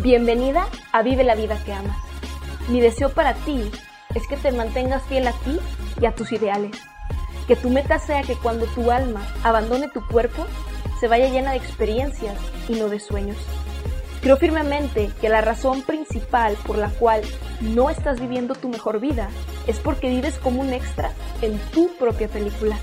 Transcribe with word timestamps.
Bienvenida 0.00 0.68
a 0.90 1.02
Vive 1.02 1.22
la 1.22 1.34
vida 1.34 1.62
que 1.66 1.74
amas. 1.74 1.98
Mi 2.68 2.80
deseo 2.80 3.10
para 3.10 3.34
ti 3.34 3.70
es 4.14 4.26
que 4.26 4.38
te 4.38 4.50
mantengas 4.50 5.02
fiel 5.02 5.28
a 5.28 5.32
ti 5.32 5.58
y 6.00 6.06
a 6.06 6.14
tus 6.14 6.32
ideales. 6.32 6.72
Que 7.46 7.56
tu 7.56 7.68
meta 7.68 7.98
sea 7.98 8.22
que 8.22 8.34
cuando 8.34 8.64
tu 8.68 8.90
alma 8.90 9.20
abandone 9.44 9.88
tu 9.88 10.04
cuerpo, 10.06 10.46
se 10.98 11.08
vaya 11.08 11.28
llena 11.28 11.50
de 11.50 11.58
experiencias 11.58 12.38
y 12.68 12.76
no 12.76 12.88
de 12.88 13.00
sueños. 13.00 13.36
Creo 14.22 14.38
firmemente 14.38 15.10
que 15.20 15.28
la 15.28 15.42
razón 15.42 15.82
principal 15.82 16.56
por 16.64 16.78
la 16.78 16.88
cual 16.88 17.20
no 17.60 17.90
estás 17.90 18.18
viviendo 18.18 18.54
tu 18.54 18.70
mejor 18.70 18.98
vida 18.98 19.28
es 19.66 19.78
porque 19.78 20.08
vives 20.08 20.38
como 20.38 20.62
un 20.62 20.72
extra 20.72 21.12
en 21.42 21.58
tu 21.70 21.94
propia 21.98 22.28
película. 22.28 22.78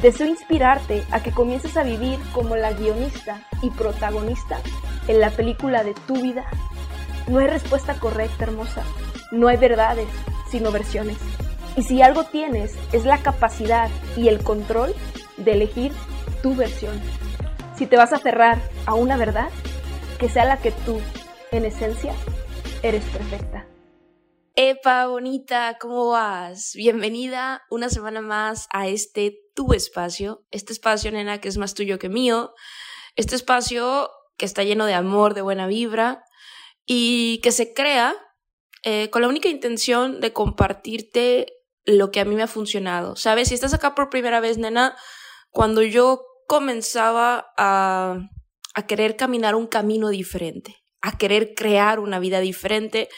Deseo 0.00 0.26
inspirarte 0.26 1.04
a 1.10 1.22
que 1.22 1.30
comiences 1.30 1.76
a 1.76 1.82
vivir 1.82 2.18
como 2.32 2.56
la 2.56 2.72
guionista 2.72 3.42
y 3.60 3.68
protagonista 3.68 4.60
en 5.08 5.20
la 5.20 5.30
película 5.30 5.84
de 5.84 5.94
tu 6.06 6.14
vida. 6.20 6.44
No 7.28 7.38
hay 7.38 7.46
respuesta 7.46 7.98
correcta, 7.98 8.44
hermosa. 8.44 8.84
No 9.30 9.48
hay 9.48 9.56
verdades, 9.56 10.08
sino 10.50 10.72
versiones. 10.72 11.18
Y 11.76 11.82
si 11.82 12.02
algo 12.02 12.24
tienes, 12.24 12.74
es 12.92 13.04
la 13.04 13.22
capacidad 13.22 13.90
y 14.16 14.28
el 14.28 14.42
control 14.42 14.94
de 15.36 15.52
elegir 15.52 15.92
tu 16.42 16.54
versión. 16.54 17.00
Si 17.76 17.86
te 17.86 17.96
vas 17.96 18.12
a 18.12 18.16
aferrar 18.16 18.60
a 18.86 18.94
una 18.94 19.16
verdad, 19.16 19.48
que 20.18 20.28
sea 20.28 20.44
la 20.44 20.58
que 20.58 20.70
tú, 20.70 21.00
en 21.50 21.64
esencia, 21.64 22.14
eres 22.82 23.04
perfecta. 23.04 23.66
Epa, 24.54 25.06
bonita, 25.06 25.78
¿cómo 25.80 26.10
vas? 26.10 26.72
Bienvenida 26.74 27.62
una 27.70 27.88
semana 27.88 28.20
más 28.20 28.68
a 28.70 28.86
este 28.86 29.38
tu 29.54 29.72
espacio, 29.72 30.44
este 30.50 30.74
espacio, 30.74 31.10
nena, 31.10 31.40
que 31.40 31.48
es 31.48 31.56
más 31.56 31.72
tuyo 31.72 31.98
que 31.98 32.10
mío, 32.10 32.52
este 33.16 33.34
espacio 33.34 34.10
que 34.42 34.46
está 34.46 34.64
lleno 34.64 34.86
de 34.86 34.94
amor, 34.94 35.34
de 35.34 35.42
buena 35.42 35.68
vibra 35.68 36.24
y 36.84 37.38
que 37.44 37.52
se 37.52 37.72
crea 37.72 38.16
eh, 38.82 39.08
con 39.10 39.22
la 39.22 39.28
única 39.28 39.48
intención 39.48 40.20
de 40.20 40.32
compartirte 40.32 41.46
lo 41.84 42.10
que 42.10 42.18
a 42.18 42.24
mí 42.24 42.34
me 42.34 42.42
ha 42.42 42.48
funcionado. 42.48 43.14
¿Sabes? 43.14 43.50
Si 43.50 43.54
estás 43.54 43.72
acá 43.72 43.94
por 43.94 44.10
primera 44.10 44.40
vez, 44.40 44.58
nena, 44.58 44.96
cuando 45.50 45.80
yo 45.82 46.24
comenzaba 46.48 47.52
a, 47.56 48.18
a 48.74 48.86
querer 48.88 49.14
caminar 49.14 49.54
un 49.54 49.68
camino 49.68 50.08
diferente, 50.08 50.74
a 51.02 51.16
querer 51.16 51.54
crear 51.54 52.00
una 52.00 52.18
vida 52.18 52.40
diferente, 52.40 53.08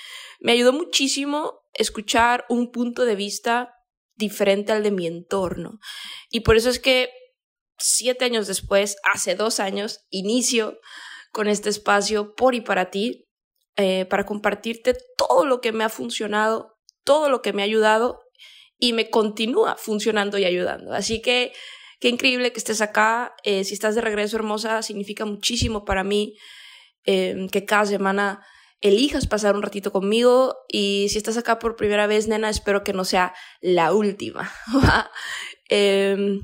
me 0.40 0.52
ayudó 0.52 0.74
muchísimo 0.74 1.62
escuchar 1.72 2.44
un 2.50 2.70
punto 2.70 3.06
de 3.06 3.16
vista 3.16 3.72
diferente 4.14 4.72
al 4.72 4.82
de 4.82 4.90
mi 4.90 5.06
entorno. 5.06 5.78
Y 6.28 6.40
por 6.40 6.58
eso 6.58 6.68
es 6.68 6.78
que 6.78 7.08
siete 7.78 8.27
años 8.27 8.46
después, 8.46 8.98
hace 9.04 9.34
dos 9.36 9.58
años, 9.58 10.04
inicio 10.10 10.78
con 11.34 11.48
este 11.48 11.68
espacio 11.68 12.34
por 12.36 12.54
y 12.54 12.60
para 12.60 12.90
ti, 12.90 13.27
eh, 13.77 14.06
para 14.06 14.24
compartirte 14.24 14.96
todo 15.18 15.44
lo 15.44 15.60
que 15.60 15.72
me 15.72 15.82
ha 15.82 15.88
funcionado, 15.88 16.77
todo 17.02 17.28
lo 17.28 17.42
que 17.42 17.52
me 17.52 17.62
ha 17.62 17.64
ayudado 17.64 18.20
y 18.78 18.92
me 18.92 19.10
continúa 19.10 19.77
funcionando 19.77 20.38
y 20.38 20.44
ayudando. 20.44 20.94
Así 20.94 21.20
que 21.20 21.52
qué 21.98 22.08
increíble 22.08 22.52
que 22.52 22.60
estés 22.60 22.80
acá. 22.80 23.34
Eh, 23.42 23.64
si 23.64 23.74
estás 23.74 23.96
de 23.96 24.00
regreso, 24.00 24.36
hermosa, 24.36 24.80
significa 24.82 25.24
muchísimo 25.24 25.84
para 25.84 26.05
mí 26.05 26.36
eh, 27.05 27.48
que 27.50 27.64
cada 27.64 27.86
semana 27.86 28.46
elijas 28.80 29.27
pasar 29.27 29.56
un 29.56 29.62
ratito 29.62 29.90
conmigo 29.90 30.55
y 30.68 31.08
si 31.10 31.18
estás 31.18 31.36
acá 31.36 31.58
por 31.58 31.74
primera 31.74 32.06
vez, 32.06 32.28
nena, 32.28 32.48
espero 32.48 32.84
que 32.84 32.92
no 32.92 33.05
sea 33.05 33.34
la 33.60 33.92
última. 33.92 34.52
Em, 35.70 36.40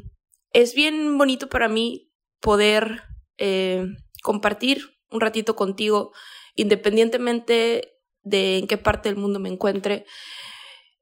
es 0.54 0.74
bien 0.74 1.18
bonito 1.18 1.50
para 1.50 1.68
mí 1.68 2.10
poder 2.40 3.02
compartir 4.22 4.98
un 5.10 5.20
ratito 5.20 5.56
contigo, 5.56 6.12
independientemente 6.54 7.94
de 8.22 8.58
en 8.58 8.66
qué 8.66 8.78
parte 8.78 9.08
del 9.08 9.18
mundo 9.18 9.40
me 9.40 9.48
encuentre. 9.48 10.06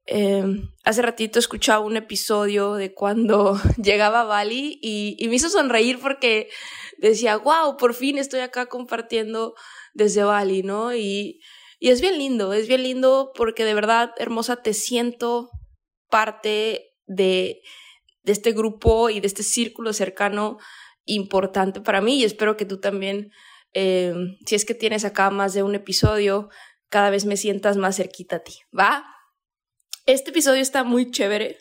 Em, 0.05 0.71
hace 0.83 1.03
ratito 1.03 1.37
escuchaba 1.37 1.85
un 1.85 1.95
episodio 1.95 2.73
de 2.73 2.93
cuando 2.93 3.59
llegaba 3.77 4.21
a 4.21 4.25
Bali 4.25 4.79
y, 4.81 5.15
y 5.19 5.27
me 5.27 5.35
hizo 5.35 5.49
sonreír 5.49 5.99
porque 5.99 6.49
decía, 6.97 7.37
wow, 7.37 7.77
por 7.77 7.93
fin 7.93 8.17
estoy 8.17 8.39
acá 8.39 8.65
compartiendo 8.65 9.53
desde 9.93 10.23
Bali, 10.23 10.63
¿no? 10.63 10.95
Y, 10.95 11.41
y 11.79 11.89
es 11.89 12.01
bien 12.01 12.17
lindo, 12.17 12.53
es 12.53 12.67
bien 12.67 12.83
lindo 12.83 13.31
porque 13.35 13.65
de 13.65 13.75
verdad, 13.75 14.11
hermosa, 14.17 14.63
te 14.63 14.73
siento 14.73 15.51
parte 16.09 16.95
de, 17.05 17.61
de 18.23 18.31
este 18.31 18.51
grupo 18.51 19.09
y 19.09 19.19
de 19.19 19.27
este 19.27 19.43
círculo 19.43 19.93
cercano 19.93 20.57
importante 21.05 21.81
para 21.81 22.01
mí 22.01 22.19
y 22.19 22.23
espero 22.23 22.57
que 22.57 22.65
tú 22.65 22.79
también, 22.79 23.31
eh, 23.73 24.13
si 24.45 24.55
es 24.55 24.65
que 24.65 24.73
tienes 24.73 25.05
acá 25.05 25.29
más 25.29 25.53
de 25.53 25.63
un 25.63 25.75
episodio, 25.75 26.49
cada 26.89 27.09
vez 27.09 27.25
me 27.25 27.37
sientas 27.37 27.77
más 27.77 27.97
cerquita 27.97 28.37
a 28.37 28.43
ti, 28.43 28.53
¿va? 28.77 29.05
Este 30.05 30.31
episodio 30.31 30.61
está 30.61 30.83
muy 30.83 31.11
chévere. 31.11 31.57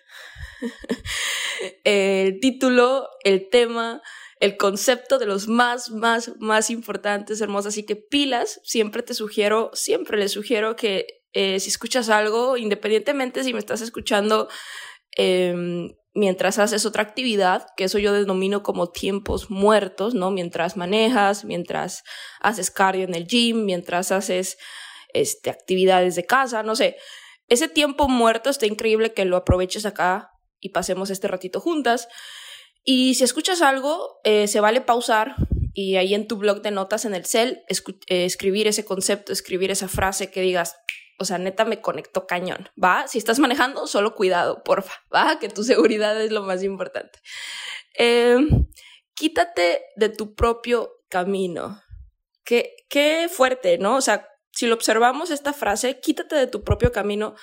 el 1.85 2.41
título, 2.41 3.09
el 3.25 3.49
tema, 3.51 4.01
el 4.41 4.57
concepto 4.57 5.19
de 5.19 5.27
los 5.27 5.49
más, 5.49 5.91
más, 5.91 6.33
más 6.39 6.71
importantes, 6.71 7.41
hermosas. 7.41 7.75
Así 7.75 7.85
que 7.85 7.97
pilas, 7.97 8.61
siempre 8.65 9.03
te 9.03 9.15
sugiero, 9.15 9.71
siempre 9.75 10.17
les 10.17 10.33
sugiero 10.33 10.77
que 10.77 11.07
eh, 11.33 11.61
si 11.61 11.69
escuchas 11.69 12.09
algo, 12.09 12.57
independientemente 12.57 13.45
si 13.45 13.53
me 13.53 13.59
estás 13.59 13.81
escuchando 13.81 14.49
em, 15.13 15.95
mientras 16.19 16.59
haces 16.59 16.85
otra 16.85 17.05
actividad, 17.05 17.69
que 17.77 17.85
eso 17.85 17.99
yo 17.99 18.13
denomino 18.13 18.63
como 18.65 18.91
tiempos 18.91 19.51
muertos, 19.51 20.15
¿no? 20.15 20.33
Mientras 20.33 20.77
manejas, 20.77 21.45
mientras 21.45 22.03
haces 22.41 22.73
cardio 22.73 23.05
en 23.05 23.15
el 23.15 23.27
gym, 23.27 23.65
mientras 23.65 24.11
haces 24.11 24.59
este, 25.15 25.49
actividades 25.49 26.17
de 26.17 26.27
casa, 26.27 26.63
no 26.65 26.75
sé. 26.75 26.97
Ese 27.47 27.69
tiempo 27.69 28.09
muerto 28.09 28.51
está 28.51 28.67
increíble 28.67 29.15
que 29.15 29.25
lo 29.25 29.37
aproveches 29.37 29.87
acá 29.87 30.33
y 30.61 30.71
pasemos 30.71 31.11
este 31.11 31.29
ratito 31.29 31.61
juntas. 31.61 32.09
Y 32.85 33.15
si 33.15 33.23
escuchas 33.23 33.63
algo, 33.63 34.19
eh, 34.25 34.49
se 34.49 34.61
vale 34.61 34.81
pausar 34.81 35.37
y 35.73 35.97
ahí 35.97 36.15
en 36.15 36.27
tu 36.27 36.37
blog 36.37 36.63
de 36.63 36.73
notas 36.73 37.05
en 37.05 37.15
el 37.15 37.27
cel 37.27 37.63
eh, 37.69 38.25
escribir 38.25 38.67
ese 38.67 38.85
concepto, 38.85 39.33
escribir 39.33 39.71
esa 39.71 39.87
frase 39.87 40.31
que 40.33 40.41
digas, 40.41 40.75
o 41.19 41.25
sea, 41.25 41.39
neta 41.39 41.65
me 41.65 41.81
conectó 41.81 42.27
cañón, 42.27 42.71
¿va? 42.83 43.09
Si 43.09 43.19
estás 43.19 43.39
manejando, 43.39 43.87
solo 43.87 44.15
cuidado, 44.15 44.63
porfa, 44.63 44.95
¿va? 45.15 45.39
Que 45.39 45.49
tu 45.49 45.65
seguridad 45.65 46.21
es 46.21 46.31
lo 46.31 46.43
más 46.43 46.63
importante. 46.63 47.19
Em, 47.95 48.69
quítate 49.15 49.83
de 49.97 50.09
tu 50.09 50.35
propio 50.35 50.93
camino. 51.09 51.83
Qué, 52.45 52.77
qué 52.89 53.29
fuerte, 53.31 53.79
¿no? 53.79 53.97
O 53.97 54.01
sea, 54.01 54.29
si 54.53 54.67
lo 54.67 54.75
observamos 54.75 55.31
esta 55.31 55.53
frase, 55.53 56.01
quítate 56.01 56.37
de 56.37 56.47
tu 56.47 56.63
propio 56.63 56.93
camino, 56.93 57.35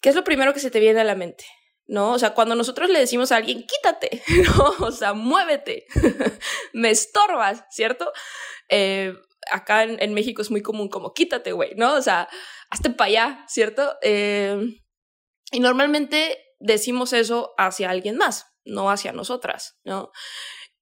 ¿qué 0.00 0.08
es 0.08 0.14
lo 0.14 0.24
primero 0.24 0.54
que 0.54 0.60
se 0.60 0.70
te 0.70 0.80
viene 0.80 1.00
a 1.00 1.04
la 1.04 1.14
mente? 1.14 1.44
¿no? 1.90 2.12
O 2.12 2.18
sea, 2.20 2.34
cuando 2.34 2.54
nosotros 2.54 2.88
le 2.88 3.00
decimos 3.00 3.32
a 3.32 3.36
alguien, 3.36 3.66
quítate, 3.66 4.22
¿no? 4.56 4.86
O 4.86 4.92
sea, 4.92 5.12
muévete, 5.12 5.86
me 6.72 6.90
estorbas, 6.90 7.64
¿cierto? 7.68 8.12
Eh, 8.68 9.12
acá 9.50 9.82
en, 9.82 10.14
México 10.14 10.40
es 10.40 10.52
muy 10.52 10.62
común 10.62 10.88
como, 10.88 11.12
quítate, 11.12 11.50
güey, 11.50 11.74
¿no? 11.74 11.94
O 11.94 12.02
sea, 12.02 12.28
hazte 12.70 12.90
para 12.90 13.08
allá, 13.08 13.44
¿cierto? 13.48 13.96
Eh, 14.02 14.80
y 15.52 15.60
normalmente 15.60 16.38
decimos 16.58 17.12
eso 17.12 17.52
hacia 17.58 17.90
alguien 17.90 18.16
más, 18.16 18.46
no 18.64 18.90
hacia 18.90 19.12
nosotras, 19.12 19.78
¿no? 19.84 20.10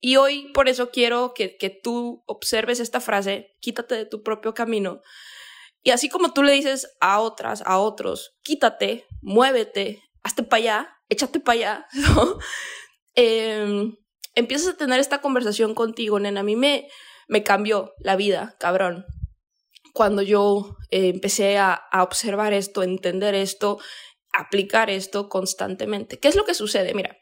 Y 0.01 0.17
hoy 0.17 0.53
por 0.53 0.69
eso 0.69 0.91
quiero 0.91 1.35
que, 1.35 1.57
que 1.57 1.71
tú 1.71 2.23
observes 2.27 2.79
esta 2.79 3.01
frase, 3.01 3.57
quítate 3.61 3.97
de 3.97 4.07
tu 4.07 4.23
propio 4.23 4.55
camino. 4.55 5.01
Y 5.83 5.91
así 5.91 6.09
como 6.09 6.33
tú 6.33 6.43
le 6.43 6.53
dices 6.53 6.97
a 7.01 7.21
otras, 7.21 7.63
a 7.67 7.79
otros, 7.79 8.37
quítate, 8.43 9.07
muévete, 9.23 10.03
hazte 10.23 10.43
para 10.43 10.61
allá, 10.61 10.97
échate 11.09 11.41
para 11.41 11.59
allá, 11.59 11.87
¿no? 11.93 12.39
Em, 13.15 13.97
empiezas 14.35 14.75
a 14.75 14.77
tener 14.77 15.01
esta 15.01 15.21
conversación 15.21 15.75
contigo, 15.75 16.21
nena. 16.21 16.41
A 16.41 16.45
mí 16.45 16.55
me, 16.55 16.89
me 17.27 17.43
cambió 17.43 17.95
la 17.99 18.17
vida, 18.17 18.55
cabrón. 18.61 19.07
Cuando 19.99 20.23
yo 20.23 20.77
eh, 20.93 21.09
empecé 21.09 21.59
a, 21.59 21.83
observar 21.93 22.53
esto, 22.53 22.85
entender 22.85 23.35
esto, 23.35 23.81
aplicar 24.33 24.91
esto 24.91 25.29
constantemente. 25.29 26.21
¿Qué 26.21 26.29
es 26.29 26.37
lo 26.37 26.45
que 26.45 26.55
sucede? 26.55 26.95
Mira, 26.95 27.17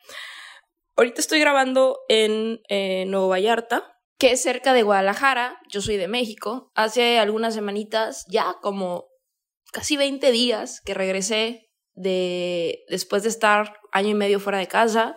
ahorita 0.95 1.23
estoy 1.23 1.41
grabando 1.41 2.01
en 2.11 2.61
eh, 2.69 3.07
Nuevo 3.07 3.29
Vallarta, 3.29 3.97
que 4.19 4.33
es 4.33 4.43
cerca 4.43 4.75
de 4.75 4.83
Guadalajara. 4.83 5.59
Yo 5.71 5.81
soy 5.81 5.97
de 5.97 6.07
México. 6.07 6.71
Hace 6.75 7.19
algunas 7.19 7.55
semanitas, 7.55 8.27
ya 8.29 8.57
como 8.61 9.07
casi 9.73 9.97
20 9.97 10.31
días 10.31 10.83
que 10.85 10.93
regresé 10.93 11.71
de, 11.95 12.85
después 12.91 13.23
de 13.23 13.31
estar 13.31 13.73
año 13.91 14.11
y 14.11 14.15
medio 14.15 14.39
fuera 14.39 14.59
de 14.59 14.69
casa, 14.69 15.17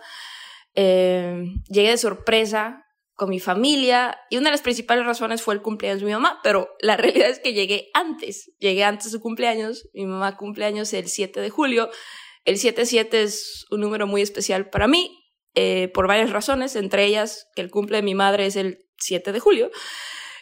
eh, 0.75 1.43
llegué 1.67 1.89
de 1.89 1.97
sorpresa 1.97 2.85
con 3.19 3.29
mi 3.29 3.39
familia 3.39 4.17
y 4.31 4.37
una 4.37 4.45
de 4.45 4.53
las 4.53 4.61
principales 4.61 5.05
razones 5.05 5.43
fue 5.43 5.53
el 5.53 5.61
cumpleaños 5.61 5.99
de 5.99 6.07
mi 6.07 6.13
mamá, 6.13 6.39
pero 6.41 6.69
la 6.79 6.97
realidad 6.97 7.29
es 7.29 7.39
que 7.39 7.53
llegué 7.53 7.91
antes, 7.93 8.51
llegué 8.57 8.83
antes 8.83 9.05
de 9.05 9.11
su 9.11 9.19
cumpleaños, 9.19 9.87
mi 9.93 10.07
mamá 10.07 10.37
cumpleaños 10.37 10.91
el 10.93 11.07
7 11.07 11.39
de 11.41 11.49
julio, 11.51 11.91
el 12.45 12.55
7-7 12.55 13.13
es 13.13 13.65
un 13.69 13.81
número 13.81 14.07
muy 14.07 14.21
especial 14.21 14.69
para 14.69 14.87
mí, 14.87 15.15
eh, 15.53 15.91
por 15.93 16.07
varias 16.07 16.31
razones, 16.31 16.75
entre 16.75 17.05
ellas 17.05 17.47
que 17.55 17.61
el 17.61 17.69
cumple 17.69 17.97
de 17.97 18.03
mi 18.03 18.15
madre 18.15 18.45
es 18.45 18.55
el 18.55 18.79
7 18.97 19.31
de 19.31 19.39
julio, 19.39 19.69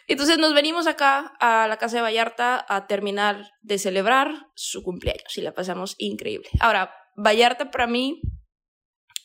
Entonces 0.06 0.38
nos 0.38 0.54
venimos 0.54 0.86
acá 0.86 1.34
a 1.38 1.68
la 1.68 1.76
casa 1.76 1.96
de 1.96 2.02
Vallarta 2.02 2.64
a 2.66 2.86
terminar 2.86 3.50
de 3.60 3.78
celebrar 3.78 4.46
su 4.54 4.82
cumpleaños 4.82 5.36
y 5.36 5.42
la 5.42 5.52
pasamos 5.52 5.96
increíble. 5.98 6.48
Ahora, 6.60 6.94
Vallarta 7.14 7.70
para 7.70 7.86
mí 7.86 8.22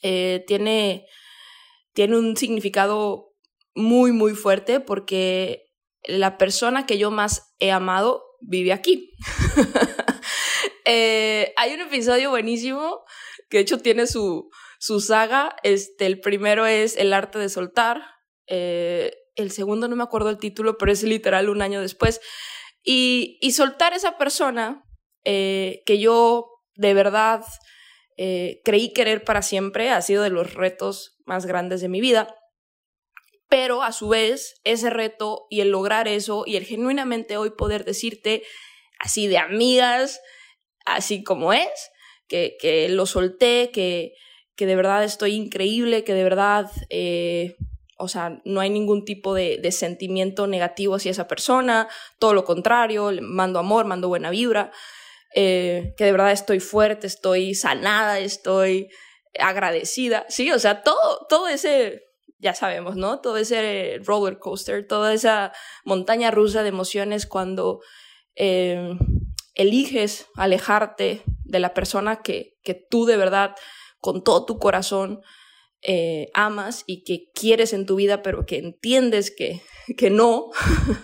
eh, 0.02 0.44
tiene, 0.46 1.06
tiene 1.94 2.18
un 2.18 2.36
significado 2.36 3.33
muy, 3.76 4.12
muy 4.12 4.34
fuerte 4.36 4.80
porque 4.80 5.64
la 6.04 6.38
persona 6.38 6.86
que 6.86 6.98
yo 6.98 7.12
más 7.12 7.54
he 7.60 7.72
amado 7.72 8.24
vive 8.42 8.74
aquí. 8.74 9.12
Eh, 10.86 11.54
hay 11.56 11.74
un 11.74 11.80
episodio 11.80 12.30
buenísimo 12.30 13.06
que 13.50 13.56
de 13.56 13.64
hecho 13.64 13.78
tiene 13.78 14.06
su, 14.06 14.50
su 14.80 15.00
saga. 15.00 15.56
Este, 15.64 16.06
el 16.06 16.20
primero 16.20 16.66
es 16.66 16.98
El 16.98 17.14
arte 17.14 17.40
de 17.40 17.48
soltar. 17.48 18.02
Eh, 18.48 19.14
el 19.36 19.52
segundo 19.52 19.88
no 19.88 19.96
me 19.96 20.04
acuerdo 20.04 20.30
el 20.30 20.40
título, 20.40 20.78
pero 20.78 20.92
es 20.92 21.02
literal 21.04 21.48
un 21.48 21.62
año 21.62 21.80
después. 21.80 22.20
Y, 22.84 23.38
y 23.40 23.54
soltar 23.54 23.94
esa 23.94 24.18
persona 24.18 24.84
eh, 25.24 25.84
que 25.86 26.00
yo 26.00 26.50
de 26.76 26.94
verdad 26.94 27.46
creí 28.18 28.92
querer 28.92 29.24
para 29.24 29.42
siempre 29.42 29.90
ha 29.90 30.02
sido 30.02 30.22
de 30.22 30.32
los 30.32 30.54
retos 30.54 31.18
más 31.26 31.46
grandes 31.46 31.80
de 31.80 31.88
mi 31.88 32.02
vida 32.02 32.36
pero 33.54 33.84
a 33.84 33.92
su 33.92 34.10
vez 34.10 34.60
ese 34.64 34.90
reto 34.90 35.46
y 35.52 35.62
el 35.62 35.70
lograr 35.70 36.08
eso 36.08 36.44
y 36.48 36.56
el 36.56 36.66
genuinamente 36.66 37.38
hoy 37.38 37.52
poder 37.52 37.86
decirte 37.86 38.42
así 38.98 39.28
de 39.28 39.38
amigas, 39.38 40.22
así 40.88 41.24
como 41.24 41.54
es, 41.54 41.92
que, 42.28 42.58
que 42.60 42.90
lo 42.90 43.06
solté, 43.06 43.70
que, 43.72 44.16
que 44.56 44.66
de 44.66 44.76
verdad 44.76 45.04
estoy 45.04 45.36
increíble, 45.36 46.04
que 46.04 46.16
de 46.16 46.24
verdad, 46.24 46.72
eh, 46.90 47.56
o 48.00 48.08
sea, 48.08 48.42
no 48.44 48.60
hay 48.60 48.72
ningún 48.72 49.06
tipo 49.06 49.36
de, 49.36 49.60
de, 49.62 49.72
sentimiento 49.72 50.48
negativo 50.48 50.96
hacia 50.96 51.12
esa 51.12 51.28
persona, 51.28 51.88
todo 52.18 52.34
lo 52.34 52.46
contrario, 52.46 53.12
mando 53.22 53.60
amor, 53.60 53.86
mando 53.86 54.08
buena 54.08 54.32
vibra, 54.32 54.72
eh, 55.36 55.94
que 55.96 56.06
de 56.06 56.12
verdad 56.12 56.32
estoy 56.32 56.60
fuerte, 56.60 57.06
estoy 57.06 57.54
sanada, 57.54 58.18
estoy 58.18 58.90
agradecida, 59.38 60.26
sí, 60.28 60.52
o 60.52 60.58
sea, 60.58 60.82
todo, 60.82 61.28
todo 61.30 61.48
ese 61.48 62.13
ya 62.44 62.54
sabemos, 62.54 62.98
¿no? 62.98 63.22
Todo 63.22 63.38
ese 63.38 64.00
roller 64.04 64.38
coaster, 64.38 64.86
toda 64.86 65.14
esa 65.14 65.54
montaña 65.86 66.30
rusa 66.30 66.62
de 66.62 66.70
emociones 66.70 67.26
cuando 67.26 67.80
eh, 68.36 68.92
eliges 69.56 70.28
alejarte 70.36 71.24
de 71.46 71.60
la 71.60 71.74
persona 71.74 72.22
que, 72.22 72.58
que 72.62 72.74
tú 72.74 73.06
de 73.06 73.16
verdad, 73.16 73.56
con 74.00 74.24
todo 74.26 74.46
tu 74.46 74.60
corazón, 74.60 75.22
eh, 75.82 76.30
amas 76.34 76.84
y 76.86 77.04
que 77.06 77.32
quieres 77.34 77.72
en 77.72 77.86
tu 77.86 77.96
vida, 77.96 78.22
pero 78.22 78.46
que 78.46 78.58
entiendes 78.58 79.34
que, 79.36 79.62
que 79.98 80.10
no, 80.10 80.52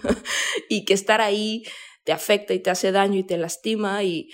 y 0.69 0.83
que 0.83 0.93
estar 0.93 1.21
ahí 1.21 1.63
te 2.03 2.11
afecta 2.11 2.53
y 2.53 2.59
te 2.59 2.69
hace 2.69 2.91
daño 2.91 3.17
y 3.17 3.23
te 3.23 3.37
lastima, 3.37 4.03
y, 4.03 4.29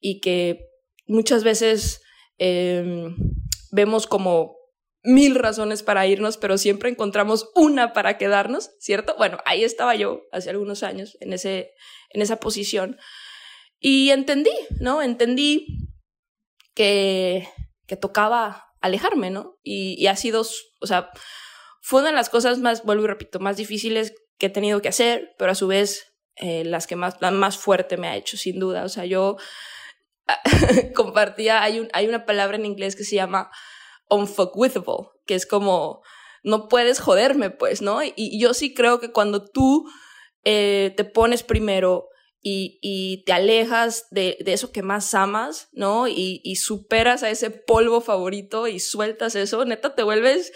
y 0.00 0.20
que 0.20 0.70
muchas 1.06 1.44
veces 1.44 2.00
eh, 2.38 3.08
vemos 3.70 4.06
como 4.06 4.57
mil 5.02 5.34
razones 5.34 5.82
para 5.82 6.06
irnos, 6.06 6.36
pero 6.36 6.58
siempre 6.58 6.90
encontramos 6.90 7.50
una 7.54 7.92
para 7.92 8.18
quedarnos, 8.18 8.70
¿cierto? 8.78 9.14
Bueno, 9.16 9.38
ahí 9.44 9.64
estaba 9.64 9.94
yo 9.94 10.22
hace 10.32 10.50
algunos 10.50 10.82
años 10.82 11.16
en, 11.20 11.32
ese, 11.32 11.72
en 12.10 12.22
esa 12.22 12.40
posición 12.40 12.98
y 13.78 14.10
entendí, 14.10 14.52
¿no? 14.80 15.02
Entendí 15.02 15.66
que, 16.74 17.48
que 17.86 17.96
tocaba 17.96 18.68
alejarme, 18.80 19.30
¿no? 19.30 19.58
Y, 19.62 20.06
ha 20.06 20.16
sido, 20.16 20.44
o 20.80 20.86
sea, 20.86 21.10
fue 21.80 22.00
una 22.00 22.10
de 22.10 22.16
las 22.16 22.30
cosas 22.30 22.58
más, 22.58 22.84
vuelvo 22.84 23.04
y 23.04 23.08
repito, 23.08 23.40
más 23.40 23.56
difíciles 23.56 24.14
que 24.38 24.46
he 24.46 24.50
tenido 24.50 24.82
que 24.82 24.88
hacer, 24.88 25.34
pero 25.38 25.52
a 25.52 25.56
su 25.56 25.66
vez 25.68 26.12
eh, 26.36 26.64
las 26.64 26.86
que 26.86 26.96
más, 26.96 27.16
la 27.20 27.30
más 27.30 27.58
fuerte 27.58 27.96
me 27.96 28.08
ha 28.08 28.16
hecho, 28.16 28.36
sin 28.36 28.58
duda. 28.58 28.84
O 28.84 28.88
sea, 28.88 29.04
yo 29.04 29.36
compartía, 30.94 31.62
hay, 31.62 31.80
un, 31.80 31.88
hay 31.92 32.06
una 32.06 32.24
palabra 32.26 32.56
en 32.56 32.66
inglés 32.66 32.94
que 32.94 33.04
se 33.04 33.16
llama 33.16 33.50
unfuckwithable, 34.10 35.08
que 35.26 35.34
es 35.34 35.46
como, 35.46 36.02
no 36.42 36.68
puedes 36.68 37.00
joderme, 37.00 37.50
pues, 37.50 37.82
¿no? 37.82 38.02
Y, 38.02 38.40
yo 38.40 38.54
sí 38.54 38.74
creo 38.74 39.00
que 39.00 39.12
cuando 39.12 39.44
tú 39.44 39.88
eh, 40.44 40.94
te 40.96 41.04
pones 41.04 41.42
primero 41.42 42.08
y, 42.40 43.24
te 43.26 43.32
alejas 43.32 44.06
de, 44.10 44.38
eso 44.46 44.72
que 44.72 44.82
más 44.82 45.12
amas, 45.14 45.68
¿no? 45.72 46.08
Y, 46.08 46.56
superas 46.56 47.22
a 47.22 47.30
ese 47.30 47.50
polvo 47.50 48.00
favorito 48.00 48.68
y 48.68 48.80
sueltas 48.80 49.34
eso, 49.34 49.64
neta, 49.64 49.94
te 49.94 50.02
vuelves 50.02 50.52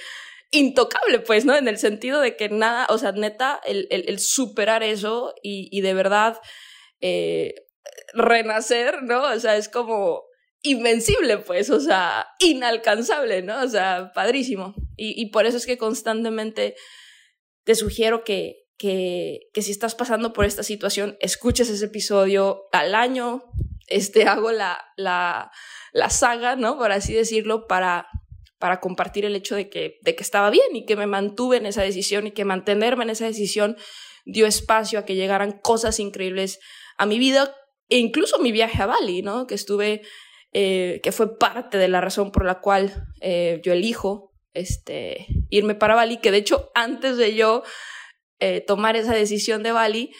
intocable, 0.50 1.20
pues, 1.20 1.44
¿no? 1.44 1.56
En 1.56 1.68
el 1.68 1.78
sentido 1.78 2.20
de 2.20 2.36
que 2.36 2.48
nada, 2.48 2.86
o 2.90 2.98
sea, 2.98 3.12
neta, 3.12 3.60
el, 3.66 4.18
superar 4.18 4.82
eso 4.82 5.34
y, 5.42 5.68
y 5.70 5.80
de 5.80 5.94
verdad 5.94 6.40
eh, 7.00 7.54
renacer, 8.14 9.02
¿no? 9.02 9.22
O 9.24 9.40
sea, 9.40 9.56
es 9.56 9.68
como 9.68 10.22
invencible, 10.62 11.38
pues, 11.38 11.70
o 11.70 11.80
sea, 11.80 12.28
inalcanzable, 12.38 13.42
¿no? 13.42 13.62
O 13.62 13.68
sea, 13.68 14.12
padrísimo. 14.14 14.74
Y, 14.96 15.20
y 15.20 15.26
por 15.30 15.46
eso 15.46 15.56
es 15.56 15.66
que 15.66 15.78
constantemente 15.78 16.76
te 17.64 17.74
sugiero 17.74 18.24
que, 18.24 18.66
que, 18.78 19.40
que, 19.52 19.62
si 19.62 19.72
estás 19.72 19.94
pasando 19.94 20.32
por 20.32 20.44
esta 20.44 20.62
situación, 20.62 21.16
escuches 21.20 21.68
ese 21.68 21.86
episodio 21.86 22.68
al 22.72 22.94
año, 22.94 23.44
este, 23.88 24.24
hago 24.24 24.52
la, 24.52 24.84
la, 24.96 25.50
la 25.92 26.10
saga, 26.10 26.56
¿no? 26.56 26.78
Por 26.78 26.92
así 26.92 27.12
decirlo, 27.12 27.66
para, 27.66 28.08
para 28.58 28.80
compartir 28.80 29.24
el 29.24 29.34
hecho 29.34 29.56
de 29.56 29.68
que, 29.68 29.98
de 30.02 30.14
que 30.14 30.22
estaba 30.22 30.50
bien 30.50 30.74
y 30.74 30.86
que 30.86 30.96
me 30.96 31.06
mantuve 31.06 31.56
en 31.56 31.66
esa 31.66 31.82
decisión 31.82 32.28
y 32.28 32.32
que 32.32 32.44
mantenerme 32.44 33.04
en 33.04 33.10
esa 33.10 33.26
decisión 33.26 33.76
dio 34.24 34.46
espacio 34.46 35.00
a 35.00 35.04
que 35.04 35.16
llegaran 35.16 35.58
cosas 35.60 35.98
increíbles 35.98 36.60
a 36.96 37.06
mi 37.06 37.18
vida 37.18 37.54
e 37.88 37.98
incluso 37.98 38.38
mi 38.38 38.52
viaje 38.52 38.80
a 38.80 38.86
Bali, 38.86 39.22
¿no? 39.22 39.46
Que 39.46 39.54
estuve 39.54 40.02
eh, 40.54 41.00
que 41.02 41.12
fue 41.12 41.38
parte 41.38 41.78
de 41.78 41.88
la 41.88 42.02
razón 42.02 42.30
por 42.30 42.44
la 42.44 42.60
cual 42.60 43.08
eh, 43.22 43.62
yo 43.64 43.72
elijo 43.72 44.34
este, 44.52 45.26
irme 45.48 45.74
para 45.74 45.94
Bali, 45.94 46.18
que 46.18 46.30
de 46.30 46.36
hecho 46.36 46.70
antes 46.74 47.16
de 47.16 47.34
yo 47.34 47.62
eh, 48.38 48.60
tomar 48.60 48.96
esa 48.96 49.14
decisión 49.14 49.62
de 49.62 49.72
Bali, 49.72 50.14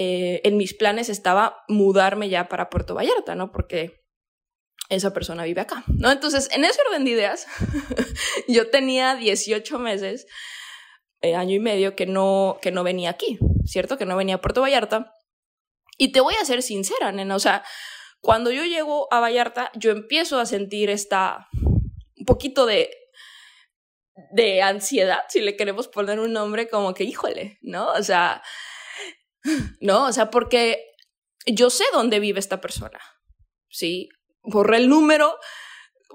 en 0.00 0.56
mis 0.56 0.74
planes 0.74 1.08
estaba 1.08 1.64
mudarme 1.66 2.28
ya 2.28 2.48
para 2.48 2.70
Puerto 2.70 2.94
Vallarta, 2.94 3.34
¿no? 3.34 3.50
Porque 3.50 4.04
esa 4.90 5.12
persona 5.12 5.42
vive 5.42 5.60
acá, 5.60 5.82
¿no? 5.88 6.12
Entonces, 6.12 6.48
en 6.52 6.64
ese 6.64 6.80
orden 6.86 7.04
de 7.04 7.10
ideas, 7.10 7.48
yo 8.48 8.70
tenía 8.70 9.16
18 9.16 9.76
meses, 9.80 10.28
año 11.20 11.56
y 11.56 11.58
medio, 11.58 11.96
que 11.96 12.06
no, 12.06 12.58
que 12.62 12.70
no 12.70 12.84
venía 12.84 13.10
aquí, 13.10 13.40
¿cierto? 13.64 13.98
Que 13.98 14.06
no 14.06 14.16
venía 14.16 14.36
a 14.36 14.40
Puerto 14.40 14.60
Vallarta. 14.60 15.16
Y 15.96 16.12
te 16.12 16.20
voy 16.20 16.34
a 16.40 16.44
ser 16.44 16.62
sincera, 16.62 17.10
nena, 17.10 17.34
o 17.34 17.40
sea, 17.40 17.64
cuando 18.20 18.50
yo 18.50 18.64
llego 18.64 19.12
a 19.12 19.20
Vallarta, 19.20 19.70
yo 19.74 19.90
empiezo 19.90 20.38
a 20.38 20.46
sentir 20.46 20.90
esta, 20.90 21.48
un 21.52 22.24
poquito 22.26 22.66
de, 22.66 22.90
de 24.32 24.62
ansiedad, 24.62 25.20
si 25.28 25.40
le 25.40 25.56
queremos 25.56 25.88
poner 25.88 26.20
un 26.20 26.32
nombre, 26.32 26.68
como 26.68 26.94
que, 26.94 27.04
híjole, 27.04 27.58
¿no? 27.62 27.92
O 27.92 28.02
sea, 28.02 28.42
no, 29.80 30.06
o 30.06 30.12
sea, 30.12 30.30
porque 30.30 30.84
yo 31.46 31.70
sé 31.70 31.84
dónde 31.92 32.20
vive 32.20 32.40
esta 32.40 32.60
persona, 32.60 32.98
¿sí? 33.68 34.08
Borré 34.42 34.78
el 34.78 34.88
número, 34.88 35.38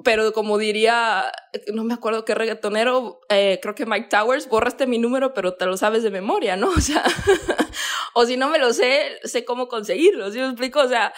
pero 0.04 0.34
como 0.34 0.58
diría, 0.58 1.32
no 1.72 1.84
me 1.84 1.94
acuerdo 1.94 2.26
qué 2.26 2.36
reggaetonero, 2.36 3.22
eh, 3.30 3.60
creo 3.62 3.76
que 3.76 3.86
Mike 3.86 4.10
Towers, 4.10 4.50
borraste 4.50 4.88
mi 4.88 4.98
número, 4.98 5.34
pero 5.34 5.56
te 5.56 5.66
lo 5.66 5.78
sabes 5.78 6.04
de 6.04 6.12
memoria, 6.12 6.56
¿no? 6.56 6.70
O 6.78 6.82
sea, 6.82 7.04
o 8.14 8.26
si 8.26 8.38
no 8.38 8.50
me 8.50 8.60
lo 8.60 8.74
sé, 8.74 9.20
sé 9.24 9.46
cómo 9.46 9.68
conseguirlo, 9.68 10.32
¿sí 10.32 10.40
me 10.40 10.48
explico? 10.48 10.82
O 10.82 10.88
sea, 10.88 11.14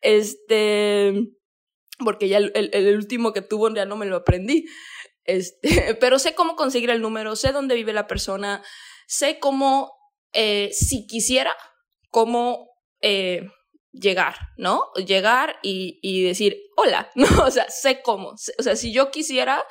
este, 0.00 1.12
porque 1.98 2.28
ya 2.28 2.38
el, 2.38 2.52
el, 2.54 2.96
último 2.96 3.32
que 3.32 3.42
tuvo 3.42 3.72
ya 3.74 3.84
no 3.84 3.96
me 3.96 4.06
lo 4.06 4.16
aprendí. 4.16 4.66
Este, 5.24 5.94
pero 6.00 6.18
sé 6.18 6.34
cómo 6.34 6.56
conseguir 6.56 6.90
el 6.90 7.02
número, 7.02 7.36
sé 7.36 7.52
dónde 7.52 7.74
vive 7.74 7.92
la 7.92 8.06
persona, 8.06 8.62
sé 9.06 9.38
cómo, 9.38 9.92
eh, 10.32 10.70
si 10.72 11.06
quisiera, 11.06 11.54
cómo 12.10 12.68
eh, 13.00 13.48
llegar, 13.92 14.36
¿no? 14.56 14.92
Llegar 14.94 15.58
y, 15.62 15.98
y, 16.02 16.24
decir, 16.24 16.60
hola, 16.76 17.10
¿no? 17.14 17.26
O 17.44 17.50
sea, 17.50 17.68
sé 17.70 18.02
cómo. 18.02 18.30
O 18.58 18.62
sea, 18.62 18.76
si 18.76 18.92
yo 18.92 19.10
quisiera, 19.10 19.64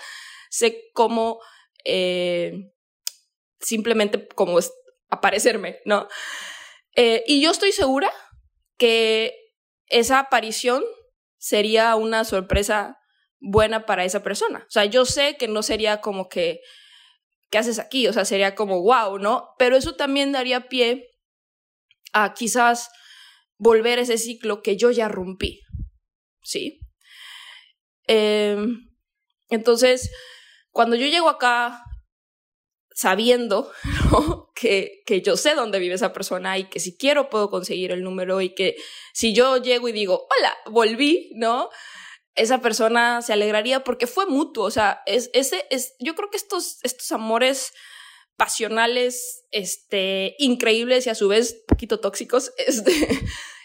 sé 0.50 0.90
cómo 0.94 1.40
eh, 1.84 2.72
simplemente 3.60 4.28
como 4.30 4.60
aparecerme, 5.10 5.80
¿no? 5.86 6.08
Y 7.26 7.40
yo 7.40 7.52
estoy 7.52 7.72
segura 7.72 8.12
que 8.78 9.34
esa 9.89 10.19
aparición 10.19 10.84
sería 11.38 11.96
una 11.96 12.24
sorpresa 12.24 13.00
buena 13.39 13.86
para 13.86 14.05
esa 14.05 14.22
persona. 14.24 14.65
O 14.67 14.72
sea, 14.72 14.86
yo 14.86 15.05
sé 15.05 15.38
que 15.38 15.48
no 15.48 15.63
sería 15.63 16.01
como 16.01 16.29
que, 16.29 16.62
¿qué 17.50 17.58
haces 17.58 17.79
aquí? 17.79 18.08
O 18.08 18.13
sea, 18.13 18.25
sería 18.25 18.55
como, 18.55 18.81
wow, 18.81 19.17
¿no? 19.17 19.50
Pero 19.58 19.75
eso 19.75 19.96
también 19.96 20.31
daría 20.31 20.67
pie 20.67 21.08
a 22.13 22.34
quizás 22.34 22.89
volver 23.58 24.00
ese 24.00 24.17
ciclo 24.17 24.62
que 24.62 24.77
yo 24.77 24.91
ya 24.91 25.08
rompí, 25.08 25.62
¿sí? 26.43 26.79
Eh, 28.08 28.58
entonces, 29.50 30.12
cuando 30.72 30.96
yo 30.96 31.08
llego 31.08 31.29
acá, 31.29 31.84
sabiendo 33.00 33.72
que, 34.56 35.03
que 35.06 35.22
yo 35.22 35.38
sé 35.38 35.56
dónde 35.56 35.79
vive 35.79 35.96
esa 35.96 36.12
persona 36.12 36.58
y 36.58 36.65
que 36.65 36.82
si 36.82 36.98
quiero 36.98 37.29
puedo 37.29 37.50
conseguir 37.50 37.94
el 37.94 38.03
número 38.03 38.41
y 38.41 38.53
que 38.53 38.75
si 39.13 39.34
yo 39.34 39.56
llego 39.56 39.88
y 39.88 39.94
digo, 39.94 40.27
hola, 40.38 40.53
volví, 40.65 41.32
¿no? 41.36 41.70
Esa 42.36 42.60
persona 42.62 43.22
se 43.22 43.32
alegraría 43.32 43.86
porque 43.86 44.06
fue 44.06 44.25
mutuo, 44.25 44.65
o 44.65 44.72
sea, 44.72 45.01
es, 45.06 45.29
ese, 45.34 45.65
es, 45.70 45.96
yo 46.00 46.13
creo 46.13 46.29
que 46.29 46.36
estos, 46.36 46.79
estos 46.84 47.10
amores 47.13 47.72
pasionales, 48.36 49.46
este, 49.51 50.36
increíbles 50.38 51.08
y 51.08 51.10
a 51.10 51.15
su 51.15 51.29
vez 51.29 51.63
poquito 51.70 52.01
tóxicos, 52.01 52.51
este, 52.58 52.91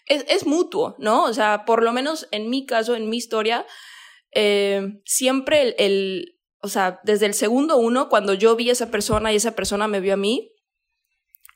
es, 0.06 0.24
es 0.28 0.46
mutuo, 0.46 0.94
¿no? 0.98 1.24
O 1.24 1.32
sea, 1.32 1.64
por 1.64 1.82
lo 1.82 1.92
menos 1.92 2.28
en 2.30 2.50
mi 2.50 2.66
caso, 2.66 2.94
en 2.94 3.10
mi 3.10 3.16
historia, 3.16 3.66
eh, 4.30 5.00
siempre 5.04 5.62
el, 5.62 5.74
el, 5.78 6.33
o 6.64 6.68
sea, 6.68 6.98
desde 7.04 7.26
el 7.26 7.34
segundo 7.34 7.76
uno, 7.76 8.08
cuando 8.08 8.32
yo 8.32 8.56
vi 8.56 8.70
a 8.70 8.72
esa 8.72 8.90
persona 8.90 9.30
y 9.30 9.36
esa 9.36 9.54
persona 9.54 9.86
me 9.86 10.00
vio 10.00 10.14
a 10.14 10.16
mí, 10.16 10.50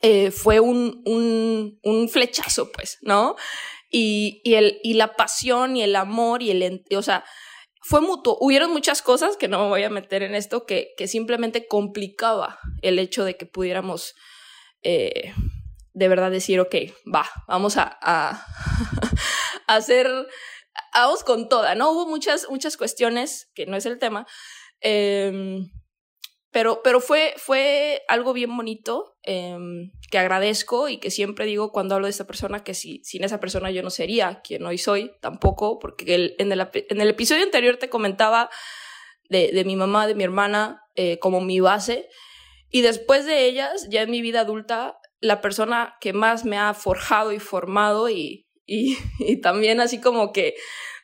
eh, 0.01 0.29
fue 0.29 0.59
un, 0.59 1.01
un, 1.03 1.79
un, 1.81 2.09
flechazo, 2.09 2.71
pues, 2.71 2.99
¿no? 3.01 3.35
Y, 3.89 4.39
y, 4.43 4.53
el, 4.53 4.79
y 4.83 4.93
la 4.93 5.15
pasión 5.15 5.75
y 5.75 5.81
el 5.81 5.95
amor 5.95 6.43
y 6.43 6.51
el, 6.51 6.85
o 6.95 7.01
sea, 7.01 7.25
fue 7.81 8.01
mutuo. 8.01 8.37
Hubieron 8.39 8.71
muchas 8.71 9.01
cosas 9.01 9.35
que 9.35 9.47
no 9.47 9.63
me 9.63 9.69
voy 9.69 9.83
a 9.83 9.89
meter 9.89 10.21
en 10.21 10.35
esto 10.35 10.67
que, 10.67 10.93
que 10.95 11.07
simplemente 11.07 11.65
complicaba 11.67 12.59
el 12.83 12.99
hecho 12.99 13.25
de 13.25 13.35
que 13.35 13.47
pudiéramos 13.47 14.13
eh, 14.83 15.33
de 15.93 16.07
verdad 16.07 16.29
decir, 16.29 16.59
ok, 16.59 16.75
va, 17.11 17.27
vamos 17.47 17.77
a, 17.77 17.97
a, 18.01 18.45
a 19.67 19.75
hacer, 19.75 20.07
vamos 20.93 21.23
con 21.23 21.49
toda, 21.49 21.73
¿no? 21.73 21.91
Hubo 21.91 22.07
muchas, 22.07 22.47
muchas 22.47 22.77
cuestiones, 22.77 23.49
que 23.55 23.65
no 23.65 23.75
es 23.75 23.87
el 23.87 23.97
tema, 23.97 24.27
eh, 24.81 25.61
pero, 26.51 26.81
pero 26.83 26.99
fue, 26.99 27.33
fue 27.37 28.03
algo 28.07 28.33
bien 28.33 28.55
bonito 28.55 29.17
eh, 29.23 29.55
que 30.09 30.17
agradezco 30.17 30.89
y 30.89 30.97
que 30.97 31.11
siempre 31.11 31.45
digo 31.45 31.71
cuando 31.71 31.93
hablo 31.93 32.07
de 32.07 32.11
esta 32.11 32.25
persona 32.25 32.63
que 32.63 32.73
si, 32.73 33.03
sin 33.03 33.23
esa 33.23 33.39
persona 33.39 33.69
yo 33.69 33.83
no 33.83 33.91
sería 33.91 34.41
quien 34.41 34.65
hoy 34.65 34.79
soy, 34.79 35.11
tampoco, 35.21 35.77
porque 35.77 36.15
el, 36.15 36.35
en, 36.39 36.51
el, 36.51 36.67
en, 36.73 37.01
el, 37.01 37.09
episodio 37.09 37.43
anterior 37.43 37.77
te 37.77 37.89
comentaba 37.89 38.49
de, 39.29 39.51
de 39.53 39.63
mi 39.63 39.75
mamá, 39.75 40.07
de 40.07 40.15
mi 40.15 40.23
hermana, 40.23 40.81
eh, 40.95 41.19
como 41.19 41.39
mi 41.39 41.59
base. 41.59 42.09
Y 42.71 42.81
después 42.81 43.25
de 43.25 43.45
ellas, 43.45 43.87
ya 43.89 44.01
en 44.01 44.09
mi 44.09 44.21
vida 44.21 44.41
adulta, 44.41 44.97
la 45.21 45.41
persona 45.41 45.97
que 46.01 46.13
más 46.13 46.45
me 46.45 46.57
ha 46.57 46.73
forjado 46.73 47.31
y 47.31 47.39
formado 47.39 48.09
y, 48.09 48.47
y, 48.65 48.97
y 49.19 49.39
también 49.39 49.81
así 49.81 50.01
como 50.01 50.31
que 50.33 50.55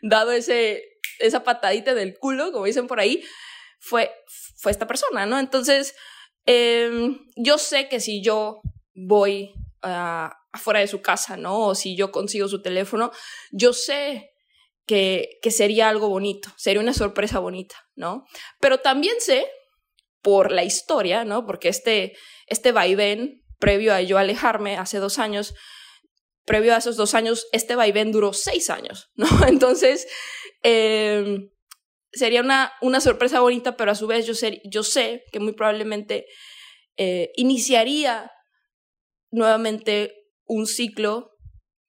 dado 0.01 0.31
ese, 0.31 0.83
esa 1.19 1.43
patadita 1.43 1.93
del 1.93 2.17
culo, 2.17 2.51
como 2.51 2.65
dicen 2.65 2.87
por 2.87 2.99
ahí, 2.99 3.23
fue, 3.79 4.11
fue 4.57 4.71
esta 4.71 4.87
persona, 4.87 5.25
¿no? 5.25 5.39
Entonces, 5.39 5.95
eh, 6.45 7.17
yo 7.35 7.57
sé 7.57 7.87
que 7.89 7.99
si 7.99 8.21
yo 8.21 8.61
voy 8.93 9.53
uh, 9.83 10.29
afuera 10.51 10.79
de 10.79 10.87
su 10.87 11.01
casa, 11.01 11.37
¿no? 11.37 11.67
O 11.67 11.75
si 11.75 11.95
yo 11.95 12.11
consigo 12.11 12.47
su 12.47 12.61
teléfono, 12.61 13.11
yo 13.51 13.73
sé 13.73 14.31
que, 14.85 15.39
que 15.41 15.51
sería 15.51 15.89
algo 15.89 16.09
bonito, 16.09 16.49
sería 16.57 16.81
una 16.81 16.93
sorpresa 16.93 17.39
bonita, 17.39 17.75
¿no? 17.95 18.25
Pero 18.59 18.79
también 18.79 19.15
sé, 19.19 19.47
por 20.25 20.51
la 20.51 20.63
historia, 20.63 21.23
¿no? 21.23 21.45
Porque 21.45 21.69
este, 21.69 22.17
este 22.47 22.71
vaivén, 22.71 23.43
previo 23.59 23.93
a 23.93 24.01
yo 24.01 24.17
alejarme 24.17 24.75
hace 24.75 24.97
dos 24.97 25.19
años, 25.19 25.53
previo 26.45 26.73
a 26.73 26.77
esos 26.77 26.97
dos 26.97 27.13
años, 27.13 27.45
este 27.51 27.75
vaivén 27.75 28.11
duró 28.11 28.33
seis 28.33 28.71
años, 28.71 29.11
¿no? 29.13 29.27
Entonces, 29.47 30.07
eh, 30.63 31.51
sería 32.15 32.41
una, 32.41 32.73
una 32.81 32.99
sorpresa 33.01 33.41
bonita, 33.41 33.77
pero 33.77 33.91
a 33.91 33.95
su 33.95 34.07
vez 34.07 34.25
yo, 34.25 34.33
ser, 34.33 34.61
yo 34.63 34.83
sé 34.83 35.23
que 35.31 35.39
muy 35.39 35.53
probablemente 35.53 36.25
eh, 36.97 37.31
iniciaría 37.35 38.31
nuevamente 39.31 40.13
un 40.45 40.65
ciclo 40.65 41.31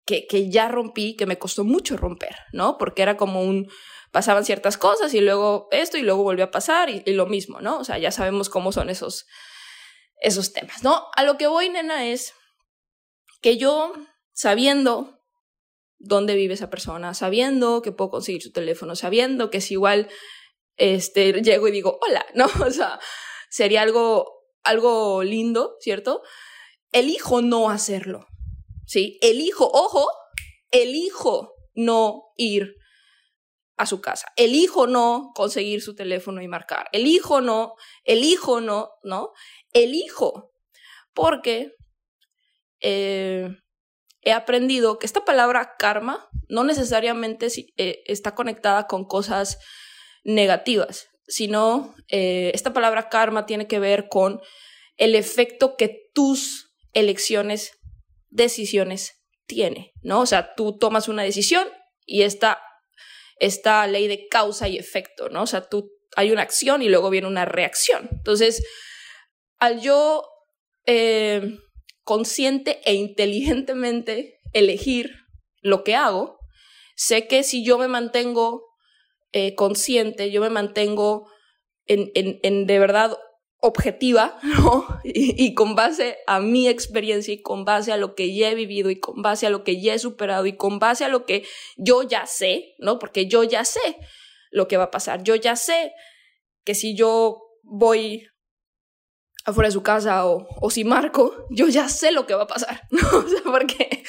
que, 0.05 0.27
que 0.27 0.51
ya 0.51 0.69
rompí, 0.69 1.17
que 1.17 1.27
me 1.27 1.39
costó 1.39 1.65
mucho 1.65 1.97
romper, 1.97 2.37
¿no? 2.53 2.77
Porque 2.79 3.03
era 3.03 3.17
como 3.17 3.43
un, 3.43 3.71
pasaban 4.11 4.45
ciertas 4.45 4.77
cosas 4.77 5.15
y 5.15 5.21
luego 5.21 5.69
esto 5.71 5.97
y 5.97 6.03
luego 6.03 6.23
volvió 6.23 6.45
a 6.45 6.51
pasar 6.51 6.91
y, 6.91 7.03
y, 7.07 7.13
lo 7.13 7.27
mismo, 7.27 7.61
¿no? 7.61 7.79
O 7.79 7.85
sea, 7.85 7.99
ya 7.99 8.11
sabemos 8.11 8.49
cómo 8.49 8.73
son 8.73 8.91
esos, 8.91 9.27
esos 10.21 10.53
temas, 10.53 10.83
¿no? 10.83 11.07
A 11.15 11.23
lo 11.23 11.39
que 11.39 11.47
voy, 11.47 11.69
nena, 11.69 12.07
es 12.07 12.35
que 13.43 13.57
yo, 13.57 13.93
sabiendo 14.33 15.16
dónde 15.99 16.35
vive 16.35 16.55
esa 16.55 16.71
persona, 16.71 17.15
sabiendo 17.15 17.83
que 17.83 17.93
puedo 17.93 18.11
conseguir 18.11 18.43
su 18.43 18.53
teléfono, 18.53 18.97
sabiendo 18.97 19.51
que 19.51 19.59
es 19.59 19.71
igual, 19.71 20.09
este, 20.77 21.33
llego 21.43 21.69
y 21.69 21.73
digo, 21.73 21.99
hola, 22.07 22.27
¿no? 22.35 22.47
O 22.65 22.71
sea, 22.71 22.99
sería 23.49 23.83
algo, 23.83 24.45
algo 24.63 25.23
lindo, 25.23 25.77
¿cierto? 25.81 26.23
Elijo 26.93 27.43
no 27.43 27.71
hacerlo, 27.71 28.27
¿sí? 28.87 29.19
Elijo, 29.23 29.69
ojo, 29.73 30.09
elijo 30.71 31.55
no 31.75 32.23
ir 32.37 32.77
a 33.77 33.87
su 33.87 34.01
casa. 34.01 34.33
Elijo 34.37 34.87
no 34.87 35.33
conseguir 35.35 35.83
su 35.83 35.95
teléfono 35.95 36.41
y 36.43 36.49
marcar. 36.49 36.89
Elijo 36.93 37.41
no, 37.41 37.75
elijo 38.05 38.61
no, 38.61 38.91
¿no? 39.03 39.33
Elijo. 39.73 40.53
Porque 41.13 41.75
eh, 42.81 43.49
he 44.27 44.33
aprendido 44.33 44.99
que 44.99 45.07
esta 45.07 45.25
palabra 45.25 45.77
karma 45.79 46.29
no 46.49 46.65
necesariamente 46.65 47.47
eh, 47.77 48.03
está 48.07 48.35
conectada 48.35 48.89
con 48.89 49.05
cosas 49.05 49.59
negativas, 50.25 51.07
sino 51.29 51.95
eh, 52.09 52.51
esta 52.53 52.73
palabra 52.73 53.09
karma 53.09 53.47
tiene 53.47 53.69
que 53.69 53.79
ver 53.79 54.09
con 54.09 54.41
el 54.97 55.15
efecto 55.15 55.77
que 55.77 56.11
tus 56.13 56.75
elecciones, 56.93 57.79
decisiones 58.29 59.13
tiene, 59.47 59.93
¿no? 60.03 60.23
O 60.23 60.27
sea, 60.27 60.57
tú 60.57 60.77
tomas 60.77 61.07
una 61.07 61.23
decisión 61.23 61.69
y 62.05 62.23
esta, 62.23 62.61
esta 63.39 63.87
ley 63.87 64.09
de 64.09 64.27
causa 64.27 64.67
y 64.67 64.77
efecto, 64.77 65.29
¿no? 65.29 65.43
O 65.43 65.47
sea, 65.47 65.69
tú 65.69 65.93
hay 66.17 66.33
una 66.33 66.43
acción 66.43 66.83
y 66.83 66.89
luego 66.89 67.11
viene 67.11 67.29
una 67.29 67.45
reacción. 67.45 68.09
Entonces, 68.11 68.67
al 69.61 69.81
yo 69.81 70.29
eh, 70.85 71.61
consciente 72.07 72.81
e 72.85 72.95
inteligentemente 72.95 74.39
elegir 74.53 75.11
lo 75.61 75.83
que 75.83 75.97
hago, 75.97 76.39
sé 76.95 77.27
que 77.27 77.43
si 77.43 77.65
yo 77.65 77.79
me 77.79 77.89
mantengo 77.89 78.63
eh, 79.33 79.57
consciente, 79.57 80.31
yo 80.31 80.41
me 80.41 80.49
mantengo 80.49 81.29
en, 81.87 82.67
de 82.67 82.79
verdad 82.79 83.19
objetiva. 83.61 84.39
Y, 85.05 85.45
y, 85.45 85.55
con 85.55 85.77
base 85.77 86.19
a 86.27 86.41
mi 86.41 86.67
experiencia 86.67 87.33
y 87.33 87.41
con 87.41 87.65
base 87.65 87.93
a 87.93 87.97
lo 87.97 88.17
que 88.17 88.35
ya 88.35 88.51
he 88.51 88.57
vivido 88.57 88.91
y 88.91 88.99
con 88.99 89.23
base 89.23 89.47
a 89.47 89.51
lo 89.51 89.63
que 89.63 89.81
ya 89.81 89.95
he 89.95 90.01
superado 90.01 90.47
y 90.47 90.57
con 90.57 90.81
base 90.81 91.05
a 91.05 91.09
lo 91.09 91.25
que 91.27 91.45
yo 91.77 92.03
ya 92.03 92.27
sé, 92.27 92.75
¿no? 92.79 92.99
Porque 92.99 93.29
yo 93.29 93.45
ya 93.45 93.65
sé 93.65 93.99
lo 94.51 94.67
que 94.67 94.77
va 94.77 94.85
a 94.85 94.91
pasar. 94.91 95.23
Yo 95.23 95.37
ya 95.37 95.55
sé 95.55 95.93
que 96.65 96.75
si 96.75 96.97
yo 96.97 97.41
voy 97.63 98.27
afuera 99.47 99.69
de 99.69 99.73
su 99.73 99.83
casa 99.83 100.27
o, 100.27 100.47
o 100.61 100.71
si 100.71 100.85
marco, 100.85 101.47
yo 101.51 101.69
ya 101.69 101.89
sé 101.89 102.11
lo 102.11 102.27
que 102.27 102.35
va 102.35 102.43
a 102.43 102.49
pasar, 102.49 102.83
¿no? 102.91 103.19
O 103.19 103.29
sea, 103.29 103.41
porque, 103.45 104.03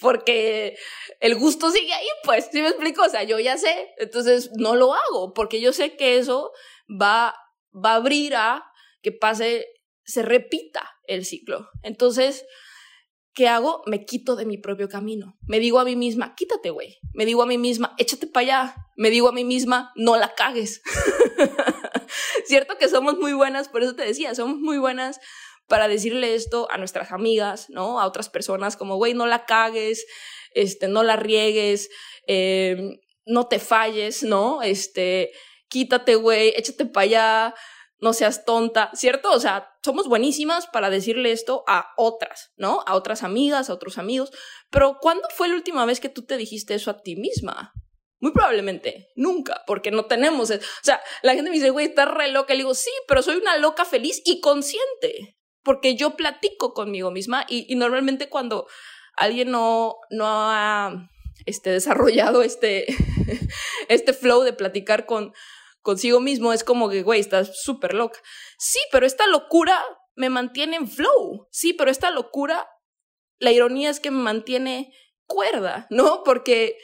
porque 0.00 0.76
el 1.20 1.36
gusto 1.36 1.70
sigue 1.70 1.92
ahí, 1.92 2.06
pues, 2.24 2.48
¿sí 2.52 2.60
me 2.60 2.68
explico? 2.68 3.02
O 3.02 3.08
sea, 3.08 3.22
yo 3.22 3.38
ya 3.38 3.56
sé, 3.56 3.90
entonces 3.96 4.50
no 4.56 4.74
lo 4.74 4.92
hago, 4.92 5.32
porque 5.34 5.60
yo 5.60 5.72
sé 5.72 5.96
que 5.96 6.18
eso 6.18 6.50
va, 6.88 7.34
va 7.72 7.92
a 7.92 7.96
abrir 7.96 8.34
a 8.34 8.64
que 9.02 9.12
pase, 9.12 9.66
se 10.04 10.22
repita 10.22 10.90
el 11.06 11.24
ciclo. 11.24 11.68
Entonces, 11.82 12.44
¿qué 13.34 13.48
hago? 13.48 13.82
Me 13.86 14.04
quito 14.04 14.36
de 14.36 14.46
mi 14.46 14.58
propio 14.58 14.88
camino. 14.88 15.36
Me 15.46 15.60
digo 15.60 15.78
a 15.78 15.84
mí 15.84 15.96
misma, 15.96 16.34
quítate, 16.34 16.70
güey. 16.70 16.98
Me 17.14 17.24
digo 17.24 17.42
a 17.42 17.46
mí 17.46 17.58
misma, 17.58 17.94
échate 17.98 18.26
para 18.26 18.44
allá. 18.44 18.76
Me 18.96 19.10
digo 19.10 19.28
a 19.28 19.32
mí 19.32 19.44
misma, 19.44 19.92
no 19.96 20.16
la 20.16 20.34
cagues. 20.34 20.82
Cierto 22.44 22.76
que 22.78 22.88
somos 22.88 23.18
muy 23.18 23.32
buenas, 23.32 23.68
por 23.68 23.82
eso 23.82 23.94
te 23.94 24.04
decía, 24.04 24.34
somos 24.34 24.58
muy 24.58 24.78
buenas 24.78 25.20
para 25.68 25.88
decirle 25.88 26.34
esto 26.34 26.68
a 26.70 26.78
nuestras 26.78 27.12
amigas, 27.12 27.70
¿no? 27.70 28.00
A 28.00 28.06
otras 28.06 28.28
personas, 28.28 28.76
como, 28.76 28.96
güey, 28.96 29.14
no 29.14 29.26
la 29.26 29.46
cagues, 29.46 30.06
este, 30.54 30.88
no 30.88 31.02
la 31.02 31.16
riegues, 31.16 31.88
eh, 32.26 33.00
no 33.24 33.46
te 33.48 33.58
falles, 33.58 34.22
¿no? 34.22 34.62
Este, 34.62 35.32
quítate, 35.68 36.16
güey, 36.16 36.52
échate 36.56 36.86
para 36.86 37.04
allá, 37.04 37.54
no 38.00 38.12
seas 38.12 38.44
tonta, 38.44 38.90
¿cierto? 38.94 39.30
O 39.30 39.38
sea, 39.38 39.70
somos 39.84 40.08
buenísimas 40.08 40.66
para 40.66 40.90
decirle 40.90 41.30
esto 41.30 41.62
a 41.68 41.92
otras, 41.96 42.50
¿no? 42.56 42.82
A 42.86 42.96
otras 42.96 43.22
amigas, 43.22 43.70
a 43.70 43.74
otros 43.74 43.96
amigos. 43.96 44.32
Pero 44.70 44.98
¿cuándo 45.00 45.28
fue 45.34 45.48
la 45.48 45.54
última 45.54 45.84
vez 45.86 46.00
que 46.00 46.08
tú 46.08 46.26
te 46.26 46.36
dijiste 46.36 46.74
eso 46.74 46.90
a 46.90 47.00
ti 47.00 47.14
misma? 47.14 47.72
Muy 48.22 48.30
probablemente, 48.30 49.10
nunca, 49.16 49.64
porque 49.66 49.90
no 49.90 50.04
tenemos. 50.04 50.48
O 50.52 50.58
sea, 50.80 51.02
la 51.22 51.34
gente 51.34 51.50
me 51.50 51.56
dice, 51.56 51.70
güey, 51.70 51.86
estás 51.86 52.08
re 52.08 52.28
loca. 52.30 52.54
Y 52.54 52.56
le 52.56 52.62
digo, 52.62 52.74
sí, 52.74 52.92
pero 53.08 53.20
soy 53.20 53.34
una 53.34 53.56
loca 53.56 53.84
feliz 53.84 54.22
y 54.24 54.40
consciente, 54.40 55.36
porque 55.64 55.96
yo 55.96 56.16
platico 56.16 56.72
conmigo 56.72 57.10
misma 57.10 57.44
y, 57.48 57.66
y 57.68 57.74
normalmente 57.74 58.28
cuando 58.28 58.68
alguien 59.16 59.50
no, 59.50 59.96
no 60.10 60.24
ha 60.26 61.10
este, 61.46 61.70
desarrollado 61.70 62.42
este, 62.42 62.86
este 63.88 64.12
flow 64.12 64.42
de 64.42 64.52
platicar 64.52 65.04
con, 65.04 65.34
consigo 65.80 66.20
mismo, 66.20 66.52
es 66.52 66.62
como 66.62 66.88
que, 66.88 67.02
güey, 67.02 67.18
estás 67.18 67.60
súper 67.60 67.92
loca. 67.92 68.20
Sí, 68.56 68.78
pero 68.92 69.04
esta 69.04 69.26
locura 69.26 69.82
me 70.14 70.30
mantiene 70.30 70.76
en 70.76 70.88
flow. 70.88 71.48
Sí, 71.50 71.72
pero 71.72 71.90
esta 71.90 72.12
locura, 72.12 72.68
la 73.40 73.50
ironía 73.50 73.90
es 73.90 73.98
que 73.98 74.12
me 74.12 74.22
mantiene 74.22 74.94
cuerda, 75.26 75.88
¿no? 75.90 76.22
Porque, 76.24 76.78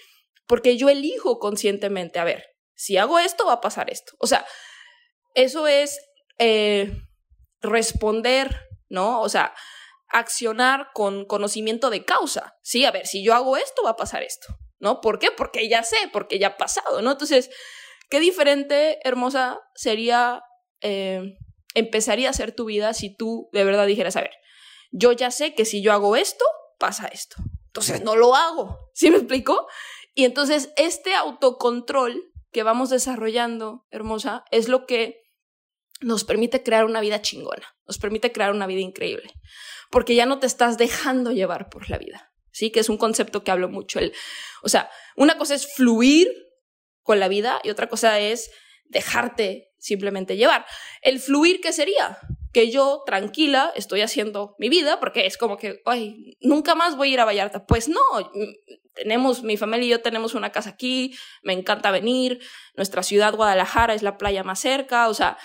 porque 0.48 0.76
yo 0.76 0.88
elijo 0.88 1.38
conscientemente, 1.38 2.18
a 2.18 2.24
ver, 2.24 2.44
si 2.74 2.96
hago 2.96 3.18
esto, 3.18 3.46
va 3.46 3.54
a 3.54 3.60
pasar 3.60 3.90
esto. 3.90 4.14
O 4.18 4.26
sea, 4.26 4.46
eso 5.34 5.68
es 5.68 6.00
eh, 6.38 6.92
responder, 7.60 8.56
¿no? 8.88 9.20
O 9.20 9.28
sea, 9.28 9.54
accionar 10.08 10.88
con 10.94 11.26
conocimiento 11.26 11.90
de 11.90 12.04
causa. 12.04 12.56
Sí, 12.62 12.84
a 12.84 12.90
ver, 12.90 13.06
si 13.06 13.22
yo 13.22 13.34
hago 13.34 13.56
esto, 13.56 13.82
va 13.84 13.90
a 13.90 13.96
pasar 13.96 14.22
esto, 14.22 14.56
¿no? 14.78 15.00
¿Por 15.00 15.18
qué? 15.18 15.30
Porque 15.30 15.68
ya 15.68 15.82
sé, 15.82 15.96
porque 16.12 16.38
ya 16.38 16.48
ha 16.48 16.56
pasado, 16.56 17.02
¿no? 17.02 17.12
Entonces, 17.12 17.50
qué 18.08 18.18
diferente, 18.18 18.98
hermosa, 19.06 19.60
sería, 19.74 20.42
eh, 20.80 21.36
empezaría 21.74 22.30
a 22.30 22.32
ser 22.32 22.52
tu 22.52 22.64
vida 22.64 22.94
si 22.94 23.14
tú 23.14 23.50
de 23.52 23.64
verdad 23.64 23.86
dijeras, 23.86 24.16
a 24.16 24.22
ver, 24.22 24.32
yo 24.92 25.12
ya 25.12 25.30
sé 25.30 25.54
que 25.54 25.66
si 25.66 25.82
yo 25.82 25.92
hago 25.92 26.16
esto, 26.16 26.44
pasa 26.78 27.06
esto. 27.08 27.36
Entonces, 27.66 28.02
no 28.02 28.16
lo 28.16 28.34
hago. 28.34 28.90
¿Sí 28.94 29.10
me 29.10 29.18
explico? 29.18 29.68
Y 30.18 30.24
entonces, 30.24 30.72
este 30.76 31.14
autocontrol 31.14 32.32
que 32.50 32.64
vamos 32.64 32.90
desarrollando, 32.90 33.86
hermosa, 33.92 34.42
es 34.50 34.66
lo 34.68 34.84
que 34.84 35.22
nos 36.00 36.24
permite 36.24 36.64
crear 36.64 36.86
una 36.86 37.00
vida 37.00 37.22
chingona, 37.22 37.76
nos 37.86 37.98
permite 37.98 38.32
crear 38.32 38.50
una 38.50 38.66
vida 38.66 38.80
increíble 38.80 39.32
porque 39.90 40.16
ya 40.16 40.26
no 40.26 40.40
te 40.40 40.48
estás 40.48 40.76
dejando 40.76 41.30
llevar 41.30 41.68
por 41.68 41.88
la 41.88 41.98
vida, 41.98 42.32
¿sí? 42.50 42.72
Que 42.72 42.80
es 42.80 42.88
un 42.88 42.98
concepto 42.98 43.44
que 43.44 43.52
hablo 43.52 43.68
mucho. 43.68 44.00
El, 44.00 44.12
o 44.64 44.68
sea, 44.68 44.90
una 45.14 45.38
cosa 45.38 45.54
es 45.54 45.72
fluir 45.72 46.28
con 47.02 47.20
la 47.20 47.28
vida 47.28 47.60
y 47.62 47.70
otra 47.70 47.88
cosa 47.88 48.18
es 48.18 48.50
dejarte 48.86 49.70
simplemente 49.78 50.36
llevar. 50.36 50.66
El 51.00 51.20
fluir, 51.20 51.60
¿qué 51.60 51.72
sería? 51.72 52.18
Que 52.52 52.70
yo 52.70 53.02
tranquila 53.04 53.72
estoy 53.76 54.00
haciendo 54.00 54.54
mi 54.58 54.68
vida 54.68 55.00
porque 55.00 55.26
es 55.26 55.36
como 55.36 55.56
que, 55.56 55.82
ay, 55.84 56.36
nunca 56.40 56.74
más 56.74 56.96
voy 56.96 57.10
a 57.10 57.12
ir 57.12 57.20
a 57.20 57.24
Vallarta. 57.24 57.66
Pues 57.66 57.88
no, 57.88 58.00
tenemos, 58.94 59.42
mi 59.42 59.56
familia 59.56 59.86
y 59.86 59.90
yo 59.90 60.00
tenemos 60.00 60.34
una 60.34 60.50
casa 60.50 60.70
aquí, 60.70 61.14
me 61.42 61.52
encanta 61.52 61.90
venir, 61.90 62.40
nuestra 62.74 63.02
ciudad 63.02 63.34
Guadalajara 63.34 63.94
es 63.94 64.02
la 64.02 64.16
playa 64.18 64.42
más 64.42 64.60
cerca, 64.60 65.08
o 65.08 65.14
sea, 65.14 65.38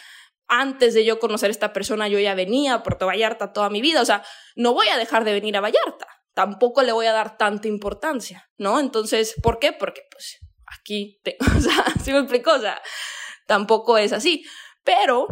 antes 0.47 0.93
de 0.93 1.05
yo 1.05 1.19
conocer 1.19 1.49
a 1.49 1.51
esta 1.51 1.73
persona, 1.73 2.07
yo 2.07 2.19
ya 2.19 2.35
venía 2.35 2.75
a 2.75 2.83
Puerto 2.83 3.05
Vallarta 3.07 3.53
toda 3.53 3.69
mi 3.69 3.81
vida. 3.81 4.01
O 4.01 4.05
sea, 4.05 4.23
no 4.55 4.73
voy 4.73 4.87
a 4.89 4.97
dejar 4.97 5.23
de 5.23 5.33
venir 5.33 5.57
a 5.57 5.61
Vallarta. 5.61 6.07
Tampoco 6.33 6.83
le 6.83 6.91
voy 6.91 7.05
a 7.05 7.13
dar 7.13 7.37
tanta 7.37 7.67
importancia, 7.67 8.49
¿no? 8.57 8.79
Entonces, 8.79 9.35
¿por 9.41 9.59
qué? 9.59 9.71
Porque, 9.71 10.01
pues, 10.11 10.39
aquí, 10.67 11.21
o 11.57 11.59
sea, 11.59 11.85
¿sí 12.03 12.11
me 12.11 12.19
explico? 12.19 12.51
O 12.51 12.59
sea, 12.59 12.81
tampoco 13.47 13.97
es 13.97 14.13
así. 14.13 14.43
Pero 14.83 15.27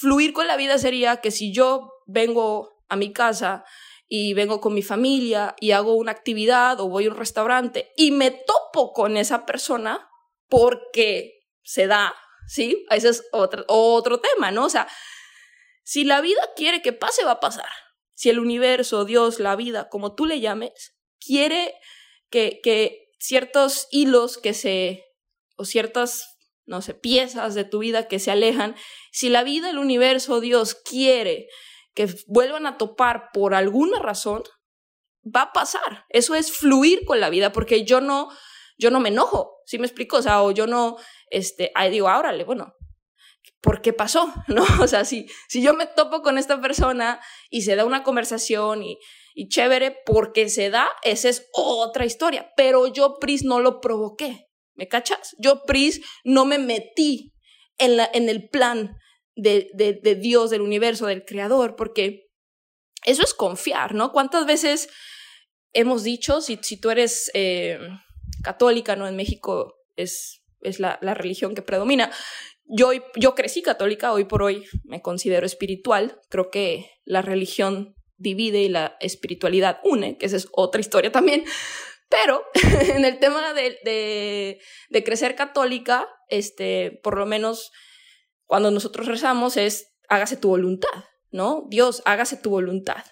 fluir 0.00 0.32
con 0.32 0.46
la 0.46 0.56
vida 0.56 0.78
sería 0.78 1.20
que 1.20 1.30
si 1.30 1.52
yo 1.52 1.92
vengo 2.06 2.82
a 2.88 2.96
mi 2.96 3.12
casa 3.12 3.64
y 4.08 4.34
vengo 4.34 4.60
con 4.60 4.74
mi 4.74 4.82
familia 4.82 5.54
y 5.60 5.72
hago 5.72 5.94
una 5.94 6.12
actividad 6.12 6.80
o 6.80 6.88
voy 6.88 7.06
a 7.06 7.10
un 7.10 7.16
restaurante 7.16 7.92
y 7.96 8.10
me 8.10 8.30
topo 8.30 8.92
con 8.92 9.16
esa 9.16 9.46
persona 9.46 10.08
porque 10.48 11.40
se 11.62 11.86
da 11.86 12.14
¿sí? 12.50 12.84
Ese 12.90 13.10
es 13.10 13.24
otro, 13.30 13.64
otro 13.68 14.20
tema, 14.20 14.50
¿no? 14.50 14.64
O 14.64 14.70
sea, 14.70 14.88
si 15.84 16.02
la 16.02 16.20
vida 16.20 16.40
quiere 16.56 16.82
que 16.82 16.92
pase, 16.92 17.24
va 17.24 17.32
a 17.32 17.40
pasar. 17.40 17.70
Si 18.14 18.28
el 18.28 18.40
universo, 18.40 19.04
Dios, 19.04 19.38
la 19.38 19.54
vida, 19.54 19.88
como 19.88 20.14
tú 20.16 20.26
le 20.26 20.40
llames, 20.40 20.96
quiere 21.24 21.74
que, 22.28 22.60
que 22.62 23.12
ciertos 23.20 23.86
hilos 23.92 24.36
que 24.36 24.52
se, 24.52 25.04
o 25.56 25.64
ciertas, 25.64 26.38
no 26.70 26.82
sé, 26.82 26.94
piezas 26.94 27.56
de 27.56 27.64
tu 27.64 27.80
vida 27.80 28.06
que 28.06 28.20
se 28.20 28.30
alejan, 28.30 28.76
si 29.10 29.28
la 29.28 29.42
vida, 29.42 29.68
el 29.70 29.78
universo, 29.78 30.40
Dios 30.40 30.76
quiere 30.76 31.48
que 31.94 32.08
vuelvan 32.28 32.64
a 32.64 32.78
topar 32.78 33.30
por 33.32 33.54
alguna 33.54 33.98
razón, 33.98 34.44
va 35.24 35.42
a 35.42 35.52
pasar. 35.52 36.06
Eso 36.10 36.36
es 36.36 36.52
fluir 36.52 37.04
con 37.04 37.18
la 37.18 37.28
vida, 37.28 37.50
porque 37.50 37.84
yo 37.84 38.00
no, 38.00 38.28
yo 38.78 38.92
no 38.92 39.00
me 39.00 39.08
enojo, 39.08 39.56
¿sí 39.66 39.80
me 39.80 39.86
explico? 39.86 40.18
O 40.18 40.22
sea, 40.22 40.42
o 40.42 40.52
yo 40.52 40.68
no, 40.68 40.96
este, 41.28 41.72
ahí 41.74 41.90
digo, 41.90 42.06
órale, 42.06 42.44
bueno, 42.44 42.72
¿por 43.60 43.82
qué 43.82 43.92
pasó? 43.92 44.32
¿No? 44.46 44.64
O 44.80 44.86
sea, 44.86 45.04
si, 45.04 45.26
si 45.48 45.62
yo 45.62 45.74
me 45.74 45.86
topo 45.86 46.22
con 46.22 46.38
esta 46.38 46.60
persona 46.60 47.20
y 47.50 47.62
se 47.62 47.74
da 47.74 47.84
una 47.84 48.04
conversación 48.04 48.84
y, 48.84 48.96
y 49.34 49.48
chévere, 49.48 49.96
porque 50.06 50.48
se 50.48 50.70
da, 50.70 50.88
esa 51.02 51.28
es 51.28 51.48
otra 51.52 52.04
historia. 52.04 52.52
Pero 52.56 52.86
yo, 52.86 53.18
Pris, 53.18 53.42
no 53.42 53.58
lo 53.58 53.80
provoqué. 53.80 54.49
¿Me 54.80 54.88
cachas? 54.88 55.36
Yo, 55.36 55.64
Pris, 55.66 56.00
no 56.24 56.46
me 56.46 56.56
metí 56.56 57.34
en, 57.76 57.98
la, 57.98 58.08
en 58.14 58.30
el 58.30 58.48
plan 58.48 58.96
de, 59.36 59.68
de, 59.74 60.14
Dios, 60.14 60.48
del 60.48 60.62
universo, 60.62 61.04
del 61.04 61.26
creador, 61.26 61.76
porque 61.76 62.30
eso 63.04 63.22
es 63.22 63.34
confiar, 63.34 63.94
¿no? 63.94 64.10
¿Cuántas 64.10 64.46
veces 64.46 64.88
hemos 65.74 66.02
dicho, 66.02 66.40
si, 66.40 66.58
si 66.62 66.80
tú 66.80 66.88
eres 66.88 67.30
eh, 67.34 67.78
católica, 68.42 68.96
¿no? 68.96 69.06
En 69.06 69.16
México 69.16 69.74
es, 69.96 70.40
es 70.62 70.80
la, 70.80 70.98
la 71.02 71.12
religión 71.12 71.54
que 71.54 71.60
predomina. 71.60 72.10
Yo, 72.64 72.92
yo 73.16 73.34
crecí 73.34 73.60
católica, 73.60 74.14
hoy 74.14 74.24
por 74.24 74.42
hoy 74.42 74.64
me 74.84 75.02
considero 75.02 75.44
espiritual. 75.44 76.18
Creo 76.30 76.50
que 76.50 76.90
la 77.04 77.20
religión 77.20 77.96
divide 78.16 78.62
y 78.62 78.70
la 78.70 78.96
espiritualidad 79.00 79.78
une, 79.84 80.16
que 80.16 80.24
esa 80.24 80.38
es 80.38 80.48
otra 80.52 80.80
historia 80.80 81.12
también. 81.12 81.44
Pero 82.10 82.44
en 82.94 83.06
el 83.06 83.18
tema 83.18 83.54
de, 83.54 84.60
crecer 85.04 85.34
católica, 85.34 86.06
este, 86.28 87.00
por 87.02 87.16
lo 87.16 87.24
menos 87.24 87.72
cuando 88.44 88.70
nosotros 88.70 89.06
rezamos 89.06 89.56
es 89.56 89.86
hágase 90.08 90.36
tu 90.36 90.48
voluntad, 90.48 91.04
¿no? 91.30 91.64
Dios, 91.68 92.02
hágase 92.04 92.36
tu 92.36 92.50
voluntad. 92.50 93.04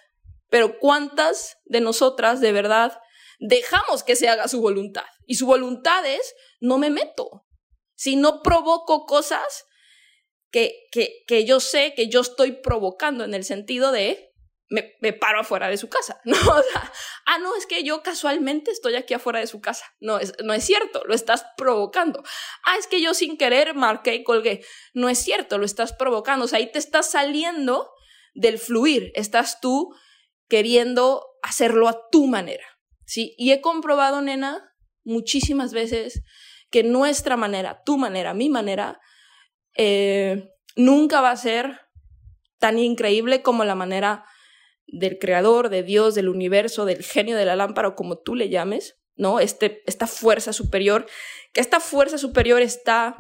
Pero 0.50 0.78
¿cuántas 0.78 1.58
de 1.64 1.80
nosotras 1.80 2.40
de 2.40 2.52
verdad 2.52 3.00
dejamos 3.38 4.02
que 4.02 4.16
se 4.16 4.28
haga 4.28 4.48
su 4.48 4.60
voluntad. 4.60 5.04
Y 5.26 5.36
su 5.36 5.46
voluntad 5.46 6.04
es, 6.06 6.34
no 6.60 6.78
me 6.78 6.90
meto. 6.90 7.46
Si 7.94 8.16
no 8.16 8.42
provoco 8.42 9.06
cosas 9.06 9.64
que, 10.50 10.86
que, 10.90 11.24
que 11.26 11.44
yo 11.44 11.60
sé 11.60 11.94
que 11.94 12.08
yo 12.08 12.20
estoy 12.20 12.52
provocando 12.52 13.24
en 13.24 13.34
el 13.34 13.44
sentido 13.44 13.92
de, 13.92 14.32
me, 14.70 14.96
me, 15.00 15.12
paro 15.12 15.40
afuera 15.40 15.68
de 15.68 15.76
su 15.76 15.88
casa. 15.88 16.20
No, 16.24 16.36
ah, 17.26 17.38
no, 17.38 17.54
es 17.56 17.66
que 17.66 17.82
yo 17.84 18.02
casualmente 18.02 18.70
estoy 18.70 18.96
aquí 18.96 19.14
afuera 19.14 19.40
de 19.40 19.46
su 19.46 19.60
casa. 19.60 19.84
No 20.00 20.18
es, 20.18 20.34
no 20.42 20.52
es 20.52 20.64
cierto, 20.64 21.02
lo 21.06 21.14
estás 21.14 21.46
provocando. 21.56 22.22
Ah, 22.64 22.76
es 22.78 22.86
que 22.86 23.00
yo 23.00 23.14
sin 23.14 23.36
querer 23.36 23.74
marqué 23.74 24.14
y 24.14 24.24
colgué. 24.24 24.64
No 24.94 25.08
es 25.08 25.18
cierto, 25.18 25.58
lo 25.58 25.64
estás 25.64 25.92
provocando. 25.92 26.44
O 26.44 26.48
sea, 26.48 26.58
ahí 26.58 26.70
te 26.70 26.78
estás 26.78 27.10
saliendo 27.10 27.90
del 28.34 28.58
fluir. 28.58 29.12
Estás 29.14 29.60
tú 29.60 29.94
queriendo 30.48 31.26
hacerlo 31.42 31.88
a 31.88 32.08
tu 32.10 32.26
manera. 32.26 32.66
¿sí? 33.04 33.34
Y 33.38 33.52
he 33.52 33.60
comprobado, 33.60 34.20
nena, 34.20 34.74
muchísimas 35.04 35.72
veces 35.72 36.22
que 36.70 36.82
nuestra 36.82 37.36
manera, 37.36 37.82
tu 37.84 37.96
manera, 37.96 38.34
mi 38.34 38.50
manera, 38.50 39.00
eh, 39.74 40.50
nunca 40.76 41.20
va 41.20 41.30
a 41.30 41.36
ser 41.36 41.80
tan 42.58 42.78
increíble 42.78 43.42
como 43.42 43.64
la 43.64 43.74
manera 43.74 44.24
del 44.88 45.18
creador, 45.18 45.68
de 45.68 45.82
Dios, 45.82 46.14
del 46.14 46.28
universo, 46.28 46.84
del 46.84 47.04
genio 47.04 47.36
de 47.36 47.44
la 47.44 47.56
lámpara 47.56 47.88
o 47.88 47.94
como 47.94 48.18
tú 48.18 48.34
le 48.34 48.48
llames, 48.48 48.96
¿no? 49.16 49.40
Este, 49.40 49.82
esta 49.86 50.06
fuerza 50.06 50.52
superior, 50.52 51.06
que 51.52 51.60
esta 51.60 51.80
fuerza 51.80 52.18
superior 52.18 52.62
está 52.62 53.16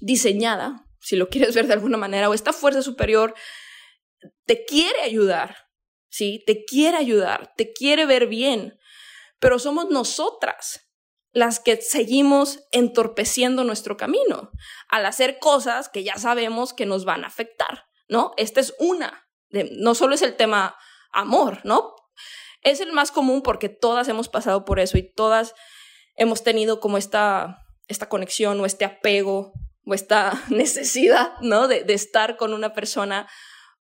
diseñada, 0.00 0.86
si 0.98 1.16
lo 1.16 1.28
quieres 1.28 1.54
ver 1.54 1.66
de 1.66 1.74
alguna 1.74 1.96
manera, 1.96 2.28
o 2.28 2.34
esta 2.34 2.52
fuerza 2.52 2.82
superior 2.82 3.34
te 4.44 4.64
quiere 4.64 5.00
ayudar, 5.02 5.56
¿sí? 6.08 6.42
Te 6.46 6.64
quiere 6.64 6.96
ayudar, 6.96 7.52
te 7.56 7.72
quiere 7.72 8.06
ver 8.06 8.26
bien, 8.26 8.78
pero 9.38 9.58
somos 9.58 9.90
nosotras 9.90 10.90
las 11.32 11.60
que 11.60 11.80
seguimos 11.80 12.64
entorpeciendo 12.72 13.62
nuestro 13.62 13.96
camino 13.96 14.50
al 14.88 15.06
hacer 15.06 15.38
cosas 15.38 15.88
que 15.88 16.02
ya 16.02 16.16
sabemos 16.16 16.72
que 16.72 16.86
nos 16.86 17.04
van 17.04 17.24
a 17.24 17.28
afectar, 17.28 17.86
¿no? 18.08 18.32
Esta 18.36 18.60
es 18.60 18.74
una, 18.78 19.29
no 19.50 19.94
solo 19.94 20.14
es 20.14 20.22
el 20.22 20.36
tema 20.36 20.76
amor, 21.12 21.60
¿no? 21.64 21.94
Es 22.62 22.80
el 22.80 22.92
más 22.92 23.10
común 23.10 23.42
porque 23.42 23.68
todas 23.68 24.08
hemos 24.08 24.28
pasado 24.28 24.64
por 24.64 24.80
eso 24.80 24.98
y 24.98 25.02
todas 25.02 25.54
hemos 26.16 26.42
tenido 26.42 26.80
como 26.80 26.98
esta, 26.98 27.64
esta 27.88 28.08
conexión 28.08 28.60
o 28.60 28.66
este 28.66 28.84
apego 28.84 29.52
o 29.84 29.94
esta 29.94 30.32
necesidad, 30.48 31.32
¿no? 31.40 31.68
De, 31.68 31.84
de 31.84 31.94
estar 31.94 32.36
con 32.36 32.52
una 32.52 32.72
persona 32.72 33.28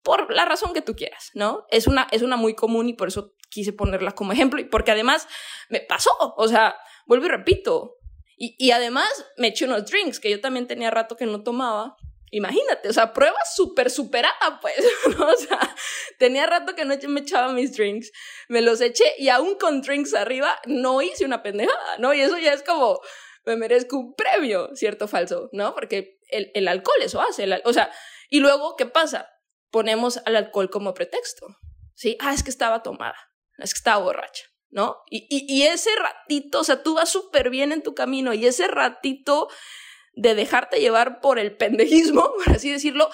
por 0.02 0.32
la 0.32 0.44
razón 0.44 0.72
que 0.72 0.82
tú 0.82 0.94
quieras, 0.94 1.30
¿no? 1.34 1.66
Es 1.70 1.86
una, 1.86 2.06
es 2.10 2.22
una 2.22 2.36
muy 2.36 2.54
común 2.54 2.88
y 2.88 2.94
por 2.94 3.08
eso 3.08 3.34
quise 3.50 3.72
ponerla 3.72 4.12
como 4.12 4.32
ejemplo 4.32 4.60
y 4.60 4.64
porque 4.64 4.92
además 4.92 5.26
me 5.68 5.80
pasó, 5.80 6.10
o 6.18 6.48
sea, 6.48 6.76
vuelvo 7.06 7.26
y 7.26 7.30
repito, 7.30 7.96
y, 8.36 8.54
y 8.58 8.70
además 8.70 9.08
me 9.36 9.48
eché 9.48 9.64
unos 9.64 9.86
drinks 9.86 10.20
que 10.20 10.30
yo 10.30 10.40
también 10.40 10.66
tenía 10.66 10.90
rato 10.90 11.16
que 11.16 11.26
no 11.26 11.42
tomaba. 11.42 11.96
Imagínate, 12.30 12.88
o 12.88 12.92
sea, 12.92 13.12
prueba 13.12 13.38
súper 13.54 13.90
superada, 13.90 14.58
pues. 14.60 14.76
O 15.18 15.36
sea, 15.36 15.76
tenía 16.18 16.46
rato 16.46 16.74
que 16.74 16.84
no 16.84 16.94
me 17.08 17.20
echaba 17.20 17.52
mis 17.52 17.76
drinks, 17.76 18.10
me 18.48 18.62
los 18.62 18.80
eché 18.80 19.04
y 19.18 19.28
aún 19.28 19.56
con 19.56 19.80
drinks 19.80 20.14
arriba 20.14 20.58
no 20.66 21.02
hice 21.02 21.24
una 21.24 21.42
pendejada, 21.42 21.98
¿no? 21.98 22.14
Y 22.14 22.20
eso 22.20 22.38
ya 22.38 22.52
es 22.52 22.62
como, 22.62 23.00
me 23.44 23.56
merezco 23.56 23.98
un 23.98 24.14
premio, 24.14 24.70
cierto 24.74 25.06
o 25.06 25.08
falso, 25.08 25.48
¿no? 25.52 25.74
Porque 25.74 26.18
el, 26.28 26.50
el 26.54 26.68
alcohol 26.68 27.02
eso 27.02 27.20
hace, 27.20 27.48
o 27.64 27.72
sea, 27.72 27.90
y 28.28 28.40
luego, 28.40 28.76
¿qué 28.76 28.86
pasa? 28.86 29.28
ponemos 29.70 30.20
al 30.24 30.36
alcohol 30.36 30.70
como 30.70 30.94
pretexto. 30.94 31.46
¿Sí? 31.94 32.16
Ah, 32.20 32.32
es 32.32 32.44
que 32.44 32.50
estaba 32.50 32.82
tomada, 32.82 33.16
es 33.56 33.74
que 33.74 33.78
estaba 33.78 34.04
borracha, 34.04 34.44
¿no? 34.70 34.98
Y, 35.10 35.26
y, 35.28 35.52
y 35.52 35.66
ese 35.66 35.90
ratito, 35.96 36.60
o 36.60 36.64
sea, 36.64 36.84
tú 36.84 36.94
vas 36.94 37.10
súper 37.10 37.50
bien 37.50 37.72
en 37.72 37.82
tu 37.82 37.94
camino 37.94 38.32
y 38.32 38.46
ese 38.46 38.68
ratito 38.68 39.48
de 40.18 40.34
dejarte 40.34 40.80
llevar 40.80 41.20
por 41.20 41.38
el 41.38 41.56
pendejismo, 41.56 42.32
por 42.44 42.54
así 42.54 42.70
decirlo, 42.70 43.08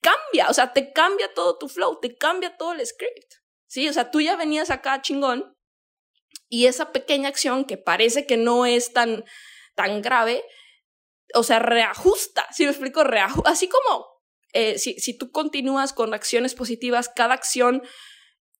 cambia, 0.00 0.48
o 0.48 0.54
sea, 0.54 0.72
te 0.72 0.92
cambia 0.92 1.32
todo 1.34 1.56
tu 1.58 1.68
flow, 1.68 1.98
te 2.00 2.16
cambia 2.16 2.56
todo 2.56 2.72
el 2.72 2.86
script. 2.86 3.34
Sí, 3.66 3.88
o 3.88 3.92
sea, 3.92 4.10
tú 4.10 4.20
ya 4.20 4.36
venías 4.36 4.70
acá 4.70 5.00
chingón 5.00 5.56
y 6.48 6.66
esa 6.66 6.92
pequeña 6.92 7.28
acción 7.28 7.64
que 7.64 7.78
parece 7.78 8.26
que 8.26 8.36
no 8.36 8.66
es 8.66 8.92
tan, 8.92 9.24
tan 9.74 10.02
grave, 10.02 10.44
o 11.34 11.42
sea, 11.44 11.60
reajusta, 11.60 12.46
si 12.52 12.64
me 12.64 12.70
explico, 12.70 13.04
reajusta, 13.04 13.50
así 13.50 13.68
como 13.68 14.06
eh, 14.52 14.78
si, 14.78 14.94
si, 14.94 15.16
tú 15.16 15.30
continúas 15.30 15.92
con 15.92 16.12
acciones 16.12 16.54
positivas, 16.54 17.08
cada 17.08 17.34
acción 17.34 17.82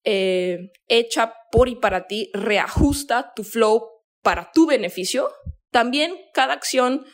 eh, 0.05 0.71
hecha 0.87 1.35
por 1.51 1.69
y 1.69 1.75
para 1.75 2.07
ti 2.07 2.31
reajusta 2.33 3.33
tu 3.35 3.43
flow 3.43 3.89
para 4.23 4.53
tu 4.53 4.67
beneficio, 4.67 5.33
también 5.73 6.17
cada 6.33 6.55
acción 6.55 7.05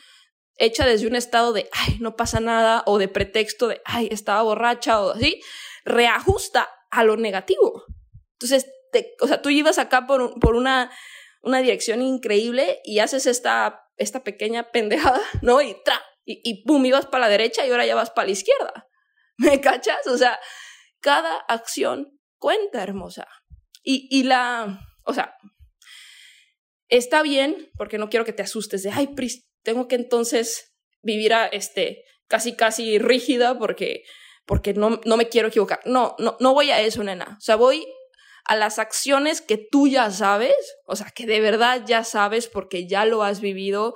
hecha 0.57 0.85
desde 0.85 1.07
un 1.07 1.15
estado 1.15 1.53
de, 1.53 1.69
ay, 1.71 1.97
no 1.99 2.15
pasa 2.15 2.39
nada, 2.39 2.83
o 2.85 2.97
de 2.97 3.07
pretexto 3.07 3.67
de, 3.67 3.81
ay, 3.85 4.09
estaba 4.11 4.41
borracha, 4.41 5.01
o 5.01 5.11
así, 5.11 5.41
reajusta 5.85 6.69
a 6.91 7.03
lo 7.03 7.17
negativo. 7.17 7.85
Entonces, 8.33 8.67
o 9.21 9.27
sea, 9.27 9.41
tú 9.41 9.49
ibas 9.49 9.77
acá 9.77 10.07
por, 10.07 10.39
por 10.39 10.55
una, 10.55 10.91
una 11.41 11.59
dirección 11.59 12.01
increíble 12.01 12.81
y 12.83 12.99
haces 12.99 13.25
esta, 13.25 13.83
esta 13.97 14.23
pequeña 14.23 14.71
pendejada, 14.71 15.21
¿no? 15.41 15.61
Y 15.61 15.75
tra, 15.83 16.01
y, 16.25 16.41
y 16.43 16.63
pum, 16.63 16.85
ibas 16.85 17.05
para 17.05 17.25
la 17.25 17.29
derecha 17.29 17.65
y 17.65 17.71
ahora 17.71 17.85
ya 17.85 17.95
vas 17.95 18.11
para 18.11 18.27
la 18.27 18.33
izquierda. 18.33 18.87
¿Me 19.37 19.61
cachas? 19.61 20.05
O 20.07 20.17
sea, 20.17 20.39
cada 20.99 21.37
acción 21.47 22.19
cuenta, 22.39 22.81
hermosa. 22.81 23.27
Y, 23.83 24.07
y 24.11 24.23
la, 24.23 24.81
o 25.03 25.13
sea, 25.13 25.35
está 26.89 27.21
bien, 27.21 27.71
porque 27.77 27.97
no 27.97 28.09
quiero 28.09 28.25
que 28.25 28.33
te 28.33 28.43
asustes 28.43 28.83
de, 28.83 28.91
ay, 28.91 29.07
Pris, 29.07 29.47
tengo 29.67 29.89
que 29.89 29.95
entonces 29.95 30.77
vivir 31.01 31.33
a, 31.33 31.45
este, 31.45 32.05
casi, 32.29 32.55
casi 32.55 32.99
rígida 32.99 33.59
porque, 33.59 34.03
porque 34.45 34.73
no, 34.73 35.01
no 35.03 35.17
me 35.17 35.27
quiero 35.27 35.49
equivocar. 35.49 35.81
No, 35.83 36.15
no, 36.19 36.37
no 36.39 36.53
voy 36.53 36.71
a 36.71 36.79
eso, 36.79 37.03
nena. 37.03 37.35
O 37.37 37.41
sea, 37.41 37.57
voy 37.57 37.85
a 38.45 38.55
las 38.55 38.79
acciones 38.79 39.41
que 39.41 39.57
tú 39.57 39.89
ya 39.89 40.09
sabes, 40.09 40.55
o 40.85 40.95
sea, 40.95 41.11
que 41.13 41.25
de 41.25 41.41
verdad 41.41 41.83
ya 41.85 42.05
sabes 42.05 42.47
porque 42.47 42.87
ya 42.87 43.03
lo 43.03 43.23
has 43.23 43.41
vivido, 43.41 43.93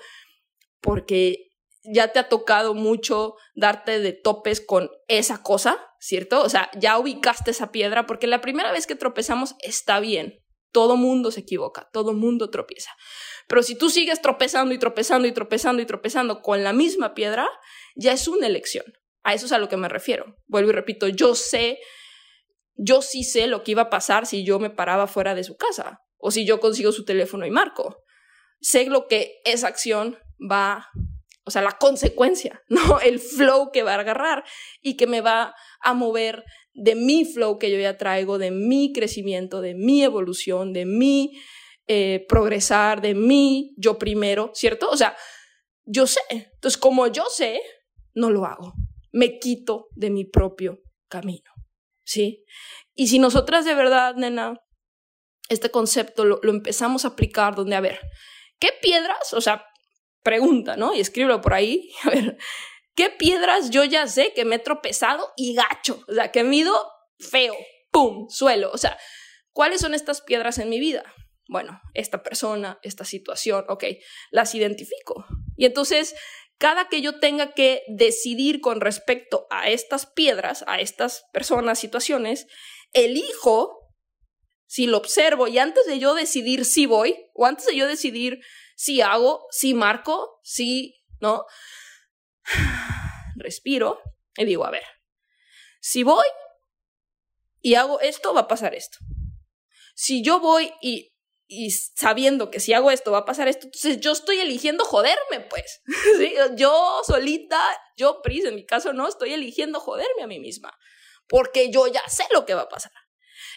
porque 0.82 1.48
ya 1.86 2.10
te 2.10 2.20
ha 2.20 2.28
tocado 2.28 2.74
mucho 2.74 3.36
darte 3.56 4.02
de 4.02 4.12
topes 4.12 4.60
con 4.60 4.92
esa 5.08 5.42
cosa, 5.42 5.80
¿cierto? 6.02 6.44
O 6.44 6.50
sea, 6.50 6.70
ya 6.78 7.00
ubicaste 7.00 7.52
esa 7.52 7.72
piedra 7.72 8.06
porque 8.08 8.28
la 8.28 8.42
primera 8.42 8.74
vez 8.74 8.88
que 8.88 8.96
tropezamos 8.96 9.56
está 9.62 10.02
bien. 10.02 10.38
Todo 10.72 10.96
mundo 10.96 11.32
se 11.32 11.42
equivoca, 11.42 11.90
todo 11.92 12.14
mundo 12.14 12.50
tropieza. 12.50 12.92
Pero 13.48 13.64
si 13.64 13.76
tú 13.76 13.90
sigues 13.90 14.22
tropezando 14.22 14.74
y 14.74 14.80
tropezando 14.80 15.28
y 15.28 15.34
tropezando 15.34 15.82
y 15.82 15.86
tropezando 15.86 16.42
con 16.42 16.64
la 16.64 16.74
misma 16.74 17.14
piedra, 17.14 17.50
ya 17.96 18.14
es 18.14 18.28
una 18.28 18.48
elección. 18.48 18.86
A 19.24 19.34
eso 19.34 19.46
es 19.46 19.52
a 19.52 19.58
lo 19.58 19.70
que 19.70 19.78
me 19.78 19.90
refiero. 19.90 20.38
Vuelvo 20.48 20.70
y 20.70 20.74
repito, 20.74 21.08
yo 21.08 21.36
sé, 21.36 21.80
yo 22.76 23.02
sí 23.02 23.24
sé 23.24 23.48
lo 23.48 23.64
que 23.64 23.72
iba 23.72 23.84
a 23.84 23.90
pasar 23.90 24.26
si 24.26 24.46
yo 24.46 24.60
me 24.60 24.70
paraba 24.70 25.08
fuera 25.08 25.36
de 25.36 25.44
su 25.44 25.56
casa 25.58 26.00
o 26.18 26.32
si 26.32 26.46
yo 26.46 26.60
consigo 26.60 26.92
su 26.92 27.04
teléfono 27.04 27.46
y 27.46 27.52
marco. 27.52 28.04
Sé 28.62 28.86
lo 28.86 29.08
que 29.08 29.40
esa 29.44 29.68
acción 29.68 30.18
va, 30.40 30.88
o 31.44 31.52
sea, 31.52 31.62
la 31.62 31.78
consecuencia, 31.78 32.62
¿no? 32.70 33.00
El 33.00 33.20
flow 33.20 33.72
que 33.72 33.84
va 33.84 33.96
a 33.96 34.00
agarrar 34.00 34.44
y 34.82 34.98
que 34.98 35.08
me 35.08 35.22
va 35.22 35.54
a 35.82 35.94
mover 35.94 36.44
de 36.74 36.96
mi 36.96 37.26
flow 37.26 37.60
que 37.60 37.72
yo 37.72 37.78
ya 37.80 37.98
traigo, 37.98 38.38
de 38.38 38.52
mi 38.52 38.94
crecimiento, 38.94 39.62
de 39.62 39.76
mi 39.76 40.04
evolución, 40.04 40.74
de 40.74 40.86
mi 40.86 41.38
eh, 41.88 42.26
progresar 42.30 43.02
de 43.02 43.14
mí, 43.14 43.74
yo 43.78 43.98
primero, 43.98 44.52
¿cierto? 44.54 44.90
O 44.90 44.98
sea, 44.98 45.16
yo 45.84 46.08
sé. 46.08 46.22
Entonces, 46.30 46.78
como 46.78 47.08
yo 47.08 47.26
sé, 47.26 47.62
no 48.14 48.30
lo 48.30 48.46
hago. 48.46 48.74
Me 49.12 49.40
quito 49.40 49.88
de 49.96 50.10
mi 50.10 50.24
propio 50.24 50.82
camino, 51.10 51.52
¿sí? 52.06 52.46
Y 52.96 53.08
si 53.08 53.20
nosotras 53.20 53.66
de 53.66 53.76
verdad, 53.76 54.16
nena, 54.16 54.54
este 55.50 55.70
concepto 55.70 56.24
lo, 56.24 56.40
lo 56.44 56.52
empezamos 56.52 57.04
a 57.04 57.10
aplicar 57.10 57.56
donde, 57.56 57.76
a 57.76 57.82
ver, 57.82 58.00
¿qué 58.60 58.70
piedras? 58.82 59.34
O 59.34 59.42
sea, 59.42 59.66
pregunta, 60.24 60.78
¿no? 60.78 60.94
Y 60.94 61.00
escríbelo 61.00 61.42
por 61.42 61.54
ahí. 61.54 61.90
A 62.04 62.10
ver, 62.10 62.38
¿qué 62.96 63.10
piedras 63.10 63.70
yo 63.70 63.84
ya 63.84 64.08
sé 64.08 64.34
que 64.34 64.46
me 64.46 64.56
he 64.56 64.60
tropezado 64.60 65.32
y 65.36 65.54
gacho? 65.54 66.04
O 66.08 66.14
sea, 66.14 66.32
que 66.32 66.44
mido 66.44 66.74
feo, 67.20 67.56
¡pum! 67.92 68.30
Suelo. 68.30 68.72
O 68.72 68.78
sea, 68.78 68.98
¿cuáles 69.52 69.82
son 69.82 69.94
estas 69.94 70.22
piedras 70.22 70.58
en 70.58 70.70
mi 70.70 70.80
vida? 70.80 71.04
bueno, 71.52 71.82
esta 71.94 72.24
persona, 72.24 72.80
esta 72.82 73.04
situación, 73.04 73.66
ok, 73.68 73.84
las 74.32 74.56
identifico. 74.56 75.26
Y 75.58 75.66
entonces, 75.66 76.16
cada 76.58 76.88
que 76.88 77.02
yo 77.02 77.20
tenga 77.20 77.54
que 77.54 77.84
decidir 77.90 78.62
con 78.62 78.80
respecto 78.80 79.48
a 79.50 79.70
estas 79.70 80.06
piedras, 80.06 80.64
a 80.68 80.80
estas 80.80 81.26
personas, 81.34 81.78
situaciones, 81.78 82.48
elijo 82.94 83.80
si 84.66 84.88
lo 84.88 84.96
observo 84.96 85.50
y 85.50 85.60
antes 85.60 85.86
de 85.88 86.00
yo 86.00 86.14
decidir 86.14 86.64
si 86.64 86.86
voy, 86.86 87.18
o 87.34 87.46
antes 87.46 87.66
de 87.66 87.76
yo 87.76 87.86
decidir 87.86 88.40
si 88.78 89.02
hago, 89.02 89.46
si 89.52 89.74
marco, 89.74 90.40
si, 90.44 91.04
¿no? 91.20 91.44
Respiro 93.36 94.02
y 94.36 94.46
digo, 94.46 94.66
a 94.66 94.72
ver, 94.72 94.84
si 95.80 96.04
voy 96.04 96.26
y 97.62 97.76
hago 97.76 98.00
esto, 98.00 98.34
va 98.34 98.42
a 98.42 98.48
pasar 98.48 98.74
esto. 98.76 98.98
Si 99.96 100.24
yo 100.24 100.40
voy 100.40 100.74
y 100.82 101.12
sabiendo 101.70 102.50
que 102.50 102.62
si 102.62 102.74
hago 102.74 102.92
esto 102.92 103.12
va 103.12 103.20
a 103.20 103.26
pasar 103.26 103.48
esto, 103.48 103.66
entonces 103.66 104.00
yo 104.00 104.14
estoy 104.14 104.40
eligiendo 104.40 104.86
joderme, 104.86 105.42
pues. 105.50 105.82
Yo 106.56 107.02
solita, 107.06 107.62
yo, 107.98 108.22
Pris, 108.22 108.46
en 108.46 108.56
mi 108.56 108.66
caso 108.66 108.94
no, 108.94 109.08
estoy 109.08 109.34
eligiendo 109.34 109.80
joderme 109.80 110.24
a 110.24 110.28
mí 110.28 110.40
misma, 110.40 110.78
porque 111.28 111.70
yo 111.72 111.88
ya 111.88 112.02
sé 112.08 112.24
lo 112.32 112.46
que 112.46 112.54
va 112.54 112.62
a 112.62 112.70
pasar. 112.70 112.92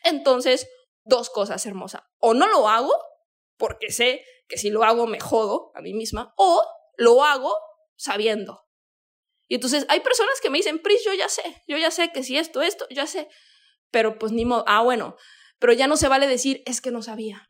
Entonces, 0.02 0.68
dos 1.04 1.30
cosas 1.30 1.64
hermosas. 1.66 2.02
O 2.18 2.34
no 2.34 2.48
lo 2.48 2.68
hago, 2.68 2.92
porque 3.56 3.90
sé 3.90 4.24
que 4.48 4.58
si 4.58 4.70
lo 4.70 4.82
hago 4.82 5.06
me 5.06 5.20
jodo 5.20 5.70
a 5.74 5.80
mí 5.80 5.94
misma, 5.94 6.34
o 6.36 6.66
lo 6.96 7.24
hago 7.24 7.56
sabiendo. 7.96 8.63
Y 9.48 9.56
entonces 9.56 9.84
hay 9.88 10.00
personas 10.00 10.40
que 10.40 10.50
me 10.50 10.58
dicen, 10.58 10.80
Pris, 10.80 11.04
yo 11.04 11.12
ya 11.14 11.28
sé, 11.28 11.62
yo 11.66 11.76
ya 11.76 11.90
sé 11.90 12.10
que 12.12 12.22
si 12.22 12.38
esto, 12.38 12.62
esto, 12.62 12.86
ya 12.90 13.06
sé. 13.06 13.28
Pero 13.90 14.18
pues 14.18 14.32
ni 14.32 14.44
modo, 14.44 14.64
ah, 14.66 14.82
bueno, 14.82 15.16
pero 15.58 15.72
ya 15.72 15.86
no 15.86 15.96
se 15.96 16.08
vale 16.08 16.26
decir, 16.26 16.62
es 16.66 16.80
que 16.80 16.90
no 16.90 17.02
sabía 17.02 17.48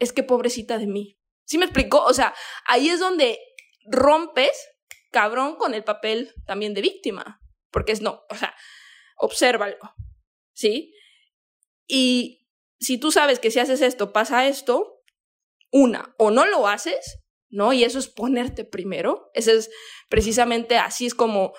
es 0.00 0.12
que 0.12 0.24
pobrecita 0.24 0.78
de 0.78 0.88
mí. 0.88 1.16
¿Sí 1.44 1.58
me 1.58 1.66
explicó? 1.66 2.02
O 2.04 2.14
sea, 2.14 2.34
ahí 2.64 2.88
es 2.88 2.98
donde 2.98 3.38
rompes, 3.84 4.50
cabrón, 5.12 5.56
con 5.56 5.74
el 5.74 5.84
papel 5.84 6.34
también 6.46 6.74
de 6.74 6.80
víctima. 6.80 7.40
Porque 7.70 7.92
es 7.92 8.00
no, 8.00 8.22
o 8.28 8.34
sea, 8.34 8.56
obsérvalo. 9.16 9.78
¿Sí? 10.54 10.94
Y 11.86 12.48
si 12.80 12.98
tú 12.98 13.12
sabes 13.12 13.38
que 13.38 13.50
si 13.50 13.60
haces 13.60 13.82
esto 13.82 14.12
pasa 14.12 14.48
esto, 14.48 15.02
una, 15.70 16.14
o 16.18 16.30
no 16.30 16.46
lo 16.46 16.66
haces, 16.66 17.19
¿no? 17.50 17.72
Y 17.72 17.84
eso 17.84 17.98
es 17.98 18.08
ponerte 18.08 18.64
primero. 18.64 19.30
Ese 19.34 19.56
es 19.56 19.70
precisamente 20.08 20.78
así 20.78 21.06
es 21.06 21.14
como 21.14 21.52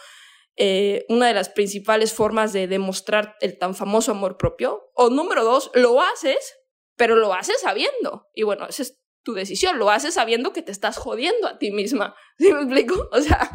eh, 0.56 1.06
una 1.10 1.28
de 1.28 1.34
las 1.34 1.50
principales 1.50 2.14
formas 2.14 2.54
de 2.54 2.68
demostrar 2.68 3.36
el 3.42 3.58
tan 3.58 3.76
famoso 3.76 4.12
amor 4.12 4.38
propio. 4.38 4.92
O 4.96 5.10
número 5.10 5.44
dos, 5.44 5.72
lo 5.76 6.02
haces 6.02 6.58
pero 7.02 7.16
lo 7.16 7.34
haces 7.34 7.60
sabiendo. 7.62 8.30
Y 8.36 8.44
bueno, 8.44 8.68
esa 8.68 8.84
es 8.84 9.02
tu 9.24 9.34
decisión, 9.34 9.80
lo 9.80 9.90
haces 9.90 10.14
sabiendo 10.14 10.54
que 10.54 10.62
te 10.62 10.72
estás 10.72 10.98
jodiendo 10.98 11.48
a 11.48 11.58
ti 11.58 11.72
misma. 11.72 12.16
¿Sí 12.38 12.54
me 12.54 12.62
explico? 12.62 13.10
O 13.12 13.20
sea, 13.20 13.50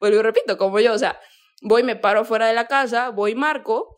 vuelvo 0.00 0.18
y 0.18 0.22
repito, 0.22 0.58
como 0.58 0.80
yo, 0.80 0.92
o 0.92 0.98
sea, 0.98 1.20
voy, 1.62 1.84
me 1.84 1.94
paro 1.94 2.24
fuera 2.24 2.48
de 2.48 2.54
la 2.54 2.66
casa, 2.66 3.10
voy, 3.10 3.36
marco, 3.36 3.96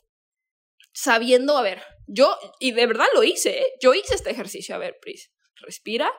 sabiendo, 0.92 1.56
a 1.56 1.62
ver, 1.62 1.82
yo, 2.06 2.36
y 2.60 2.72
de 2.72 2.86
verdad 2.86 3.06
lo 3.14 3.22
hice, 3.22 3.60
¿eh? 3.60 3.66
yo 3.80 3.94
hice 3.94 4.14
este 4.14 4.30
ejercicio, 4.30 4.74
a 4.74 4.78
ver, 4.78 4.98
Pris, 5.00 5.32
respira. 5.62 6.12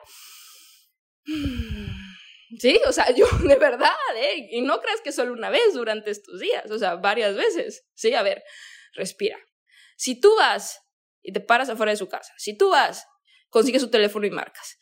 Sí, 2.58 2.80
o 2.86 2.92
sea, 2.92 3.10
yo 3.16 3.26
de 3.42 3.56
verdad, 3.56 3.90
¿eh? 4.16 4.46
Y 4.50 4.60
no 4.62 4.80
creas 4.80 5.00
que 5.00 5.10
solo 5.10 5.32
una 5.32 5.50
vez 5.50 5.74
durante 5.74 6.12
estos 6.12 6.38
días, 6.38 6.70
o 6.70 6.78
sea, 6.78 6.94
varias 6.94 7.34
veces. 7.34 7.84
Sí, 7.94 8.14
a 8.14 8.22
ver, 8.22 8.44
respira. 8.92 9.38
Si 9.96 10.20
tú 10.20 10.32
vas 10.36 10.80
y 11.24 11.32
te 11.32 11.40
paras 11.40 11.68
afuera 11.68 11.90
de 11.90 11.96
su 11.96 12.08
casa. 12.08 12.32
Si 12.36 12.56
tú 12.56 12.70
vas, 12.70 13.06
consigues 13.48 13.82
su 13.82 13.90
teléfono 13.90 14.26
y 14.26 14.30
marcas, 14.30 14.78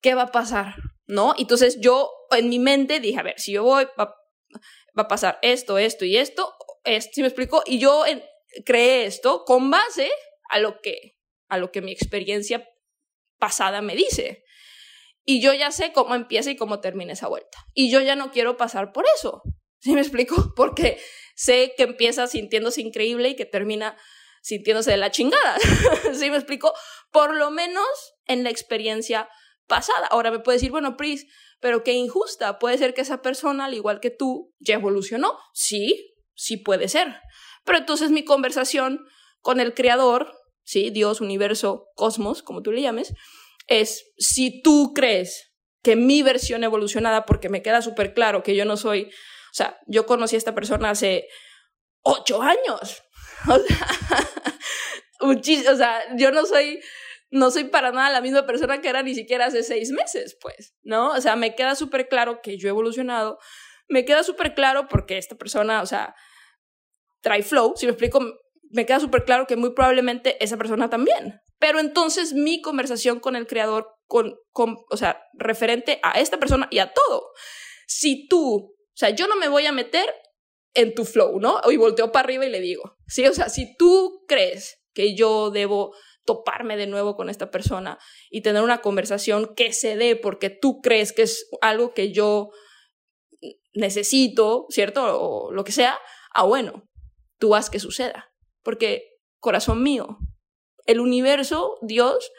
¿qué 0.00 0.14
va 0.14 0.22
a 0.22 0.32
pasar? 0.32 0.76
¿No? 1.06 1.34
Entonces 1.38 1.78
yo 1.80 2.10
en 2.30 2.48
mi 2.48 2.58
mente 2.58 3.00
dije, 3.00 3.18
a 3.18 3.22
ver, 3.22 3.40
si 3.40 3.52
yo 3.52 3.64
voy, 3.64 3.86
va, 3.98 4.14
a 4.96 5.08
pasar 5.08 5.38
esto, 5.42 5.78
esto 5.78 6.04
y 6.04 6.16
esto, 6.16 6.54
esto, 6.84 7.10
¿sí 7.14 7.22
me 7.22 7.28
explico? 7.28 7.62
Y 7.66 7.78
yo 7.78 8.04
creé 8.64 9.06
esto 9.06 9.44
con 9.44 9.70
base 9.70 10.10
a 10.50 10.58
lo 10.58 10.80
que, 10.80 11.18
a 11.48 11.58
lo 11.58 11.72
que 11.72 11.80
mi 11.80 11.92
experiencia 11.92 12.68
pasada 13.38 13.80
me 13.80 13.96
dice. 13.96 14.44
Y 15.28 15.42
yo 15.42 15.52
ya 15.52 15.72
sé 15.72 15.92
cómo 15.92 16.14
empieza 16.14 16.52
y 16.52 16.56
cómo 16.56 16.80
termina 16.80 17.12
esa 17.12 17.26
vuelta. 17.26 17.58
Y 17.74 17.90
yo 17.90 18.00
ya 18.00 18.14
no 18.14 18.30
quiero 18.30 18.56
pasar 18.56 18.92
por 18.92 19.04
eso. 19.16 19.42
¿Sí 19.80 19.92
me 19.92 20.00
explico? 20.00 20.52
Porque 20.56 20.98
sé 21.34 21.74
que 21.76 21.82
empieza 21.82 22.28
sintiéndose 22.28 22.80
increíble 22.80 23.30
y 23.30 23.36
que 23.36 23.44
termina 23.44 23.96
sintiéndose 24.40 24.92
de 24.92 24.96
la 24.98 25.10
chingada. 25.10 25.58
¿Sí 26.14 26.30
me 26.30 26.36
explico? 26.36 26.72
Por 27.10 27.34
lo 27.34 27.50
menos 27.50 27.86
en 28.26 28.44
la 28.44 28.50
experiencia 28.50 29.28
pasada. 29.66 30.06
Ahora 30.06 30.30
me 30.30 30.38
puede 30.38 30.58
decir, 30.58 30.70
bueno, 30.70 30.96
Pris, 30.96 31.26
pero 31.58 31.82
qué 31.82 31.92
injusta. 31.94 32.60
Puede 32.60 32.78
ser 32.78 32.94
que 32.94 33.00
esa 33.00 33.20
persona, 33.20 33.64
al 33.64 33.74
igual 33.74 33.98
que 33.98 34.10
tú, 34.10 34.54
ya 34.60 34.76
evolucionó. 34.76 35.36
Sí, 35.52 36.14
sí 36.36 36.56
puede 36.56 36.88
ser. 36.88 37.20
Pero 37.64 37.78
entonces 37.78 38.12
mi 38.12 38.24
conversación 38.24 39.04
con 39.40 39.58
el 39.58 39.74
creador, 39.74 40.32
¿sí? 40.62 40.90
Dios, 40.90 41.20
universo, 41.20 41.88
cosmos, 41.96 42.44
como 42.44 42.62
tú 42.62 42.70
le 42.70 42.82
llames, 42.82 43.12
es 43.66 44.12
si 44.18 44.62
tú 44.62 44.92
crees 44.94 45.52
que 45.82 45.96
mi 45.96 46.22
versión 46.22 46.64
evolucionada, 46.64 47.26
porque 47.26 47.48
me 47.48 47.62
queda 47.62 47.82
súper 47.82 48.14
claro 48.14 48.42
que 48.42 48.56
yo 48.56 48.64
no 48.64 48.76
soy, 48.76 49.04
o 49.04 49.54
sea, 49.54 49.78
yo 49.86 50.06
conocí 50.06 50.34
a 50.34 50.38
esta 50.38 50.54
persona 50.54 50.90
hace 50.90 51.28
ocho 52.02 52.42
años. 52.42 53.02
O 55.18 55.32
sea, 55.76 56.02
yo 56.16 56.30
no 56.30 56.44
soy, 56.44 56.78
no 57.30 57.50
soy 57.50 57.64
para 57.64 57.90
nada 57.90 58.10
la 58.10 58.20
misma 58.20 58.46
persona 58.46 58.80
que 58.80 58.88
era 58.88 59.02
ni 59.02 59.14
siquiera 59.14 59.46
hace 59.46 59.62
seis 59.62 59.90
meses, 59.90 60.36
pues, 60.40 60.74
¿no? 60.82 61.12
O 61.12 61.20
sea, 61.20 61.36
me 61.36 61.54
queda 61.54 61.74
súper 61.74 62.08
claro 62.08 62.40
que 62.42 62.58
yo 62.58 62.68
he 62.68 62.70
evolucionado, 62.70 63.38
me 63.88 64.04
queda 64.04 64.22
súper 64.22 64.54
claro 64.54 64.88
porque 64.88 65.16
esta 65.16 65.34
persona, 65.36 65.80
o 65.80 65.86
sea, 65.86 66.14
trae 67.22 67.42
flow, 67.42 67.74
si 67.76 67.86
me 67.86 67.92
explico, 67.92 68.20
me 68.70 68.84
queda 68.84 69.00
súper 69.00 69.24
claro 69.24 69.46
que 69.46 69.56
muy 69.56 69.70
probablemente 69.72 70.42
esa 70.44 70.56
persona 70.56 70.90
también. 70.90 71.40
Pero 71.58 71.80
entonces 71.80 72.32
mi 72.32 72.60
conversación 72.60 73.20
con 73.20 73.36
el 73.36 73.46
creador, 73.46 73.88
con, 74.06 74.36
o 74.52 74.96
sea, 74.96 75.22
referente 75.34 76.00
a 76.02 76.20
esta 76.20 76.38
persona 76.38 76.68
y 76.70 76.78
a 76.78 76.92
todo, 76.92 77.30
si 77.86 78.28
tú, 78.28 78.56
o 78.56 78.96
sea, 78.96 79.10
yo 79.10 79.26
no 79.26 79.36
me 79.36 79.48
voy 79.48 79.66
a 79.66 79.72
meter 79.72 80.12
en 80.74 80.94
tu 80.94 81.04
flow, 81.04 81.40
¿no? 81.40 81.60
Y 81.70 81.76
volteo 81.76 82.12
para 82.12 82.24
arriba 82.24 82.44
y 82.44 82.50
le 82.50 82.60
digo, 82.60 82.96
sí, 83.06 83.26
o 83.26 83.32
sea, 83.32 83.48
si 83.48 83.76
tú 83.76 84.24
crees 84.28 84.82
que 84.92 85.14
yo 85.14 85.50
debo 85.50 85.94
toparme 86.26 86.76
de 86.76 86.86
nuevo 86.86 87.16
con 87.16 87.30
esta 87.30 87.50
persona 87.50 87.98
y 88.30 88.42
tener 88.42 88.62
una 88.62 88.82
conversación 88.82 89.54
que 89.54 89.72
se 89.72 89.96
dé 89.96 90.16
porque 90.16 90.50
tú 90.50 90.80
crees 90.82 91.12
que 91.12 91.22
es 91.22 91.48
algo 91.62 91.94
que 91.94 92.12
yo 92.12 92.50
necesito, 93.72 94.66
¿cierto? 94.68 95.20
O 95.20 95.52
lo 95.52 95.64
que 95.64 95.72
sea, 95.72 95.98
ah, 96.34 96.44
bueno, 96.44 96.82
tú 97.38 97.54
haz 97.54 97.70
que 97.70 97.78
suceda. 97.78 98.30
Porque, 98.62 99.04
corazón 99.38 99.82
mío, 99.82 100.18
el 100.86 101.00
universo, 101.00 101.78
Dios, 101.82 102.30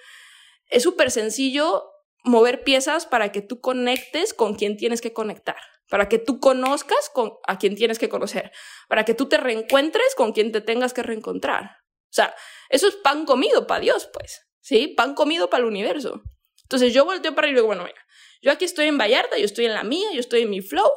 es 0.69 0.83
súper 0.83 1.11
sencillo 1.11 1.91
mover 2.23 2.63
piezas 2.63 3.05
para 3.05 3.31
que 3.31 3.41
tú 3.41 3.61
conectes 3.61 4.33
con 4.33 4.55
quien 4.55 4.77
tienes 4.77 5.01
que 5.01 5.13
conectar, 5.13 5.57
para 5.89 6.09
que 6.09 6.19
tú 6.19 6.39
conozcas 6.39 7.09
con, 7.13 7.33
a 7.47 7.57
quien 7.57 7.75
tienes 7.75 7.99
que 7.99 8.09
conocer, 8.09 8.51
para 8.87 9.05
que 9.05 9.13
tú 9.13 9.27
te 9.29 9.37
reencuentres 9.37 10.15
con 10.15 10.33
quien 10.33 10.51
te 10.51 10.61
tengas 10.61 10.93
que 10.93 11.03
reencontrar. 11.03 11.77
O 12.09 12.13
sea, 12.17 12.33
eso 12.69 12.87
es 12.87 12.95
pan 12.95 13.25
comido 13.25 13.67
para 13.67 13.81
Dios, 13.81 14.09
pues, 14.13 14.47
¿sí? 14.61 14.87
Pan 14.89 15.13
comido 15.13 15.49
para 15.49 15.61
el 15.61 15.67
universo. 15.67 16.21
Entonces 16.63 16.93
yo 16.93 17.05
volteo 17.05 17.33
para 17.33 17.47
y 17.47 17.53
digo, 17.53 17.67
bueno, 17.67 17.83
mira, 17.83 18.01
yo 18.41 18.51
aquí 18.51 18.65
estoy 18.65 18.87
en 18.87 18.97
Vallarta, 18.97 19.37
yo 19.37 19.45
estoy 19.45 19.65
en 19.65 19.73
la 19.73 19.83
mía, 19.83 20.09
yo 20.13 20.19
estoy 20.19 20.41
en 20.41 20.49
mi 20.49 20.61
flow. 20.61 20.89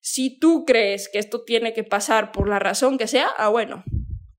Si 0.00 0.38
tú 0.38 0.64
crees 0.66 1.08
que 1.08 1.18
esto 1.18 1.44
tiene 1.44 1.72
que 1.72 1.82
pasar 1.82 2.30
por 2.30 2.48
la 2.48 2.58
razón 2.58 2.98
que 2.98 3.06
sea, 3.06 3.28
ah, 3.38 3.48
bueno, 3.48 3.84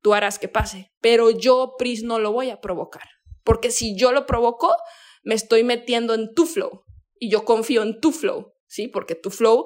tú 0.06 0.14
harás 0.14 0.38
que 0.38 0.48
pase. 0.48 0.92
Pero 1.02 1.32
yo, 1.32 1.74
Pris, 1.80 2.04
no 2.04 2.20
lo 2.20 2.32
voy 2.32 2.52
a 2.52 2.62
provocar. 2.62 3.10
Porque 3.44 3.72
si 3.72 3.98
yo 3.98 4.12
lo 4.12 4.28
provoco, 4.28 4.76
me 5.24 5.34
estoy 5.34 5.64
metiendo 5.64 6.14
en 6.14 6.32
tu 6.36 6.46
flow. 6.46 6.84
Y 7.18 7.32
yo 7.32 7.44
confío 7.44 7.82
en 7.82 8.00
tu 8.00 8.12
flow, 8.12 8.54
¿sí? 8.68 8.88
Porque 8.88 9.16
tu 9.16 9.32
flow 9.32 9.66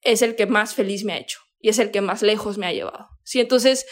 es 0.00 0.20
el 0.22 0.34
que 0.34 0.46
más 0.46 0.74
feliz 0.74 1.04
me 1.04 1.12
ha 1.12 1.18
hecho 1.18 1.38
y 1.60 1.68
es 1.68 1.78
el 1.78 1.92
que 1.92 2.00
más 2.00 2.22
lejos 2.22 2.58
me 2.58 2.66
ha 2.66 2.72
llevado. 2.72 3.06
¿Sí? 3.22 3.38
Entonces, 3.38 3.86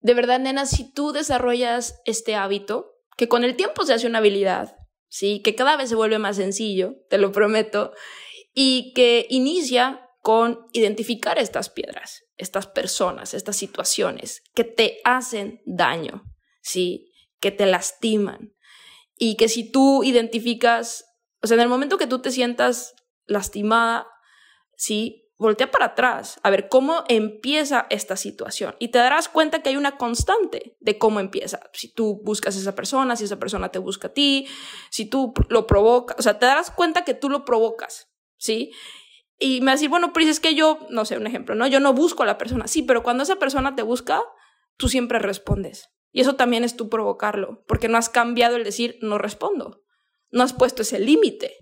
de 0.00 0.14
verdad, 0.14 0.40
nena, 0.40 0.66
si 0.66 0.92
tú 0.92 1.12
desarrollas 1.12 2.00
este 2.04 2.34
hábito, 2.34 2.96
que 3.16 3.28
con 3.28 3.44
el 3.44 3.54
tiempo 3.54 3.84
se 3.84 3.94
hace 3.94 4.08
una 4.08 4.18
habilidad, 4.18 4.74
¿sí? 5.06 5.40
Que 5.44 5.54
cada 5.54 5.76
vez 5.76 5.88
se 5.88 5.94
vuelve 5.94 6.18
más 6.18 6.34
sencillo, 6.34 6.96
te 7.08 7.18
lo 7.18 7.30
prometo, 7.30 7.92
y 8.54 8.92
que 8.94 9.24
inicia 9.30 10.07
con 10.28 10.66
identificar 10.74 11.38
estas 11.38 11.70
piedras, 11.70 12.26
estas 12.36 12.66
personas, 12.66 13.32
estas 13.32 13.56
situaciones 13.56 14.42
que 14.52 14.62
te 14.62 14.98
hacen 15.02 15.62
daño, 15.64 16.22
¿sí? 16.60 17.10
Que 17.40 17.50
te 17.50 17.64
lastiman. 17.64 18.54
Y 19.16 19.36
que 19.36 19.48
si 19.48 19.72
tú 19.72 20.04
identificas, 20.04 21.06
o 21.42 21.46
sea, 21.46 21.54
en 21.54 21.62
el 21.62 21.70
momento 21.70 21.96
que 21.96 22.06
tú 22.06 22.18
te 22.20 22.30
sientas 22.30 22.94
lastimada, 23.24 24.06
¿sí? 24.76 25.24
voltea 25.38 25.70
para 25.70 25.86
atrás 25.86 26.38
a 26.42 26.50
ver 26.50 26.68
cómo 26.68 27.04
empieza 27.08 27.86
esta 27.88 28.16
situación 28.16 28.76
y 28.78 28.88
te 28.88 28.98
darás 28.98 29.30
cuenta 29.30 29.62
que 29.62 29.70
hay 29.70 29.76
una 29.76 29.96
constante 29.96 30.76
de 30.78 30.98
cómo 30.98 31.20
empieza. 31.20 31.60
Si 31.72 31.90
tú 31.90 32.20
buscas 32.22 32.54
a 32.54 32.58
esa 32.58 32.74
persona, 32.74 33.16
si 33.16 33.24
esa 33.24 33.38
persona 33.38 33.70
te 33.70 33.78
busca 33.78 34.08
a 34.08 34.12
ti, 34.12 34.46
si 34.90 35.06
tú 35.06 35.32
lo 35.48 35.66
provocas, 35.66 36.18
o 36.18 36.22
sea, 36.22 36.38
te 36.38 36.44
darás 36.44 36.70
cuenta 36.70 37.06
que 37.06 37.14
tú 37.14 37.30
lo 37.30 37.46
provocas, 37.46 38.10
¿sí? 38.36 38.72
Y 39.38 39.60
me 39.60 39.66
va 39.66 39.72
a 39.72 39.74
decir, 39.76 39.88
bueno, 39.88 40.12
Pris, 40.12 40.28
es 40.28 40.40
que 40.40 40.54
yo, 40.54 40.86
no 40.90 41.04
sé, 41.04 41.16
un 41.16 41.26
ejemplo, 41.26 41.54
¿no? 41.54 41.66
Yo 41.66 41.80
no 41.80 41.92
busco 41.92 42.24
a 42.24 42.26
la 42.26 42.38
persona, 42.38 42.66
sí, 42.66 42.82
pero 42.82 43.02
cuando 43.02 43.22
esa 43.22 43.36
persona 43.36 43.76
te 43.76 43.82
busca, 43.82 44.22
tú 44.76 44.88
siempre 44.88 45.18
respondes. 45.18 45.90
Y 46.10 46.20
eso 46.20 46.34
también 46.34 46.64
es 46.64 46.76
tú 46.76 46.88
provocarlo, 46.88 47.64
porque 47.66 47.88
no 47.88 47.98
has 47.98 48.08
cambiado 48.08 48.56
el 48.56 48.64
decir 48.64 48.98
no 49.00 49.18
respondo. 49.18 49.82
No 50.30 50.42
has 50.42 50.52
puesto 50.52 50.82
ese 50.82 50.98
límite, 50.98 51.56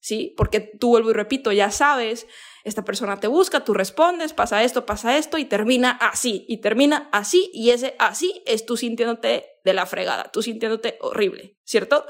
¿sí? 0.00 0.34
Porque 0.36 0.60
tú, 0.60 0.90
vuelvo 0.90 1.10
y 1.10 1.14
repito, 1.14 1.52
ya 1.52 1.70
sabes 1.70 2.26
esta 2.64 2.84
persona 2.84 3.18
te 3.18 3.26
busca, 3.26 3.64
tú 3.64 3.74
respondes, 3.74 4.32
pasa 4.32 4.62
esto, 4.62 4.86
pasa 4.86 5.16
esto 5.16 5.38
y 5.38 5.44
termina 5.44 5.90
así, 5.90 6.44
y 6.48 6.58
termina 6.58 7.08
así, 7.12 7.50
y 7.52 7.70
ese 7.70 7.96
así 7.98 8.42
es 8.46 8.66
tú 8.66 8.76
sintiéndote 8.76 9.46
de 9.64 9.74
la 9.74 9.86
fregada, 9.86 10.30
tú 10.32 10.42
sintiéndote 10.42 10.98
horrible, 11.00 11.56
¿cierto? 11.64 12.06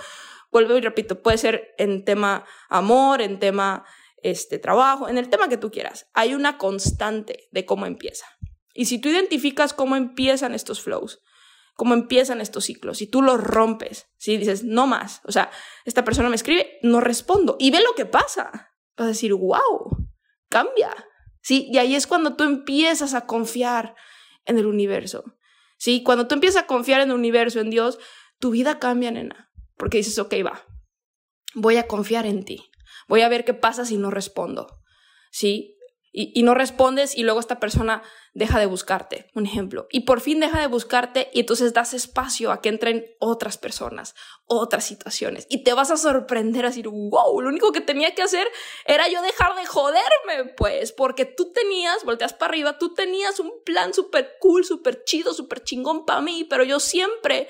Vuelvo 0.50 0.76
y 0.76 0.82
repito, 0.82 1.22
puede 1.22 1.38
ser 1.38 1.74
en 1.78 2.04
tema 2.04 2.44
amor, 2.68 3.22
en 3.22 3.38
tema 3.38 3.84
este 4.22 4.58
trabajo, 4.58 5.08
en 5.08 5.18
el 5.18 5.28
tema 5.28 5.48
que 5.48 5.56
tú 5.56 5.70
quieras. 5.70 6.08
Hay 6.14 6.34
una 6.34 6.58
constante 6.58 7.48
de 7.50 7.64
cómo 7.64 7.86
empieza. 7.86 8.26
Y 8.74 8.86
si 8.86 8.98
tú 8.98 9.08
identificas 9.08 9.74
cómo 9.74 9.96
empiezan 9.96 10.54
estos 10.54 10.80
flows, 10.80 11.20
cómo 11.74 11.94
empiezan 11.94 12.40
estos 12.40 12.64
ciclos, 12.64 13.02
y 13.02 13.06
tú 13.06 13.22
los 13.22 13.42
rompes, 13.42 14.06
si 14.16 14.36
dices, 14.36 14.64
no 14.64 14.86
más, 14.86 15.20
o 15.24 15.32
sea, 15.32 15.50
esta 15.84 16.04
persona 16.04 16.28
me 16.28 16.36
escribe, 16.36 16.78
no 16.82 17.00
respondo, 17.00 17.56
y 17.58 17.70
ve 17.70 17.80
lo 17.80 17.94
que 17.94 18.06
pasa, 18.06 18.72
vas 18.96 19.04
a 19.04 19.08
decir, 19.08 19.34
wow, 19.34 20.08
cambia. 20.48 20.94
¿Sí? 21.42 21.68
Y 21.72 21.78
ahí 21.78 21.96
es 21.96 22.06
cuando 22.06 22.36
tú 22.36 22.44
empiezas 22.44 23.14
a 23.14 23.26
confiar 23.26 23.96
en 24.44 24.58
el 24.58 24.66
universo. 24.66 25.24
¿Sí? 25.76 26.04
Cuando 26.04 26.28
tú 26.28 26.34
empiezas 26.34 26.62
a 26.62 26.66
confiar 26.66 27.00
en 27.00 27.10
el 27.10 27.16
universo, 27.16 27.58
en 27.58 27.70
Dios, 27.70 27.98
tu 28.38 28.50
vida 28.50 28.78
cambia, 28.78 29.10
nena. 29.10 29.50
Porque 29.76 29.98
dices, 29.98 30.18
ok, 30.20 30.34
va, 30.46 30.64
voy 31.54 31.78
a 31.78 31.88
confiar 31.88 32.26
en 32.26 32.44
ti. 32.44 32.70
Voy 33.08 33.22
a 33.22 33.28
ver 33.28 33.44
qué 33.44 33.54
pasa 33.54 33.84
si 33.84 33.96
no 33.96 34.10
respondo. 34.10 34.78
¿Sí? 35.30 35.76
y, 36.14 36.42
no 36.42 36.52
respondes 36.52 37.16
y 37.16 37.22
luego 37.22 37.40
esta 37.40 37.58
persona 37.58 38.02
deja 38.34 38.60
de 38.60 38.66
buscarte, 38.66 39.30
un 39.34 39.46
ejemplo, 39.46 39.86
y 39.90 40.00
por 40.00 40.20
fin 40.20 40.40
deja 40.40 40.60
de 40.60 40.66
buscarte 40.66 41.30
y 41.32 41.40
entonces 41.40 41.72
das 41.72 41.94
espacio 41.94 42.52
a 42.52 42.60
que 42.60 42.68
entren 42.68 43.06
otras 43.18 43.56
personas, 43.56 44.14
otras 44.44 44.84
situaciones, 44.84 45.46
y 45.48 45.64
te 45.64 45.72
vas 45.72 45.90
a 45.90 45.96
sorprender 45.96 46.66
a 46.66 46.68
decir, 46.68 46.88
wow, 46.88 47.40
lo 47.40 47.48
único 47.48 47.72
que 47.72 47.80
tenía 47.80 48.14
que 48.14 48.22
hacer 48.22 48.46
era 48.84 49.08
yo 49.08 49.22
dejar 49.22 49.56
de 49.56 49.64
joderme, 49.64 50.52
pues, 50.54 50.92
porque 50.92 51.24
tú 51.24 51.50
tenías, 51.52 52.04
volteas 52.04 52.34
para 52.34 52.50
arriba, 52.50 52.78
tú 52.78 52.92
tenías 52.92 53.40
un 53.40 53.50
plan 53.64 53.94
súper 53.94 54.34
cool, 54.38 54.66
súper 54.66 55.04
chido, 55.04 55.32
súper 55.32 55.64
chingón 55.64 56.04
para 56.04 56.20
mí, 56.20 56.44
pero 56.44 56.62
yo 56.62 56.78
siempre 56.78 57.48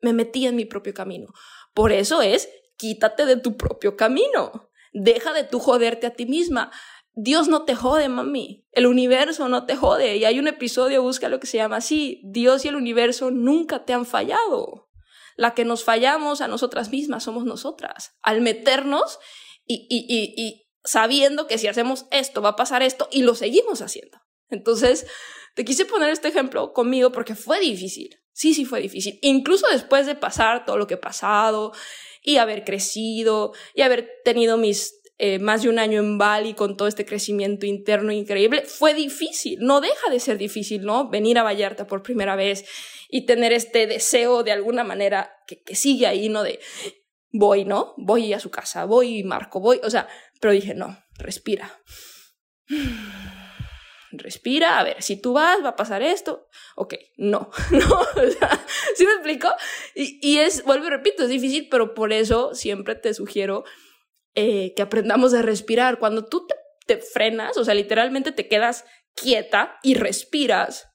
me 0.00 0.12
metí 0.12 0.46
en 0.46 0.56
mi 0.56 0.64
propio 0.64 0.94
camino. 0.94 1.28
Por 1.74 1.92
eso 1.92 2.22
es, 2.22 2.48
quítate 2.78 3.26
de 3.26 3.36
tu 3.36 3.58
propio 3.58 3.96
camino. 3.96 4.70
Deja 4.92 5.34
de 5.34 5.44
tú 5.44 5.58
joderte 5.58 6.06
a 6.06 6.14
ti 6.14 6.24
misma. 6.24 6.72
Dios 7.12 7.48
no 7.48 7.64
te 7.64 7.74
jode, 7.74 8.08
mami. 8.08 8.64
El 8.72 8.86
universo 8.86 9.48
no 9.48 9.66
te 9.66 9.76
jode. 9.76 10.16
Y 10.16 10.24
hay 10.24 10.38
un 10.38 10.48
episodio, 10.48 11.02
busca 11.02 11.28
lo 11.28 11.40
que 11.40 11.46
se 11.46 11.58
llama 11.58 11.76
así. 11.76 12.22
Dios 12.24 12.64
y 12.64 12.68
el 12.68 12.76
universo 12.76 13.30
nunca 13.30 13.84
te 13.84 13.92
han 13.92 14.06
fallado. 14.06 14.88
La 15.36 15.52
que 15.54 15.64
nos 15.64 15.84
fallamos 15.84 16.40
a 16.40 16.48
nosotras 16.48 16.90
mismas 16.90 17.24
somos 17.24 17.44
nosotras. 17.44 18.16
Al 18.22 18.40
meternos 18.40 19.18
y, 19.66 19.86
y, 19.90 20.06
y, 20.08 20.34
y 20.42 20.68
sabiendo 20.84 21.46
que 21.46 21.58
si 21.58 21.66
hacemos 21.66 22.06
esto 22.10 22.40
va 22.40 22.50
a 22.50 22.56
pasar 22.56 22.82
esto 22.82 23.08
y 23.10 23.22
lo 23.22 23.34
seguimos 23.34 23.82
haciendo. 23.82 24.18
Entonces, 24.48 25.06
te 25.54 25.64
quise 25.64 25.84
poner 25.84 26.10
este 26.10 26.28
ejemplo 26.28 26.72
conmigo 26.72 27.12
porque 27.12 27.34
fue 27.34 27.60
difícil. 27.60 28.16
Sí, 28.32 28.54
sí 28.54 28.64
fue 28.64 28.80
difícil. 28.80 29.18
Incluso 29.22 29.66
después 29.72 30.06
de 30.06 30.14
pasar 30.14 30.64
todo 30.64 30.76
lo 30.78 30.86
que 30.86 30.94
he 30.94 30.98
pasado 30.98 31.72
y 32.22 32.36
haber 32.36 32.64
crecido 32.64 33.52
y 33.74 33.82
haber 33.82 34.10
tenido 34.24 34.56
mis 34.56 35.00
eh, 35.20 35.40
más 35.40 35.62
de 35.62 35.68
un 35.68 35.80
año 35.80 35.98
en 35.98 36.16
Bali 36.16 36.54
con 36.54 36.76
todo 36.76 36.86
este 36.86 37.04
crecimiento 37.04 37.66
interno 37.66 38.12
increíble, 38.12 38.62
fue 38.62 38.94
difícil, 38.94 39.58
no 39.60 39.80
deja 39.80 40.10
de 40.10 40.20
ser 40.20 40.38
difícil, 40.38 40.82
¿no? 40.84 41.08
Venir 41.08 41.38
a 41.38 41.42
Vallarta 41.42 41.88
por 41.88 42.04
primera 42.04 42.36
vez 42.36 42.64
y 43.08 43.26
tener 43.26 43.52
este 43.52 43.88
deseo 43.88 44.44
de 44.44 44.52
alguna 44.52 44.84
manera 44.84 45.32
que, 45.48 45.60
que 45.60 45.74
sigue 45.74 46.06
ahí, 46.06 46.28
¿no? 46.28 46.44
De 46.44 46.60
voy, 47.32 47.64
¿no? 47.64 47.94
Voy 47.96 48.32
a 48.32 48.38
su 48.38 48.50
casa, 48.50 48.84
voy, 48.84 49.24
Marco, 49.24 49.58
voy, 49.60 49.80
o 49.82 49.90
sea, 49.90 50.08
pero 50.40 50.52
dije, 50.52 50.74
no, 50.74 50.96
respira. 51.18 51.80
Respira, 54.12 54.78
a 54.78 54.84
ver, 54.84 55.02
si 55.02 55.20
tú 55.20 55.34
vas, 55.34 55.62
va 55.62 55.70
a 55.70 55.76
pasar 55.76 56.02
esto. 56.02 56.48
Ok, 56.76 56.94
no, 57.16 57.50
no, 57.70 58.00
o 58.00 58.30
sea, 58.30 58.66
¿sí 58.94 59.04
me 59.04 59.12
explico? 59.12 59.48
Y, 59.94 60.18
y 60.22 60.38
es, 60.38 60.64
vuelvo 60.64 60.86
y 60.86 60.90
repito, 60.90 61.24
es 61.24 61.28
difícil, 61.28 61.68
pero 61.70 61.94
por 61.94 62.12
eso 62.12 62.54
siempre 62.54 62.94
te 62.94 63.14
sugiero 63.14 63.64
eh, 64.34 64.72
que 64.74 64.82
aprendamos 64.82 65.34
a 65.34 65.42
respirar. 65.42 65.98
Cuando 65.98 66.24
tú 66.24 66.46
te, 66.46 66.54
te 66.86 67.02
frenas, 67.02 67.56
o 67.56 67.64
sea, 67.64 67.74
literalmente 67.74 68.32
te 68.32 68.48
quedas 68.48 68.84
quieta 69.14 69.78
y 69.82 69.94
respiras, 69.94 70.88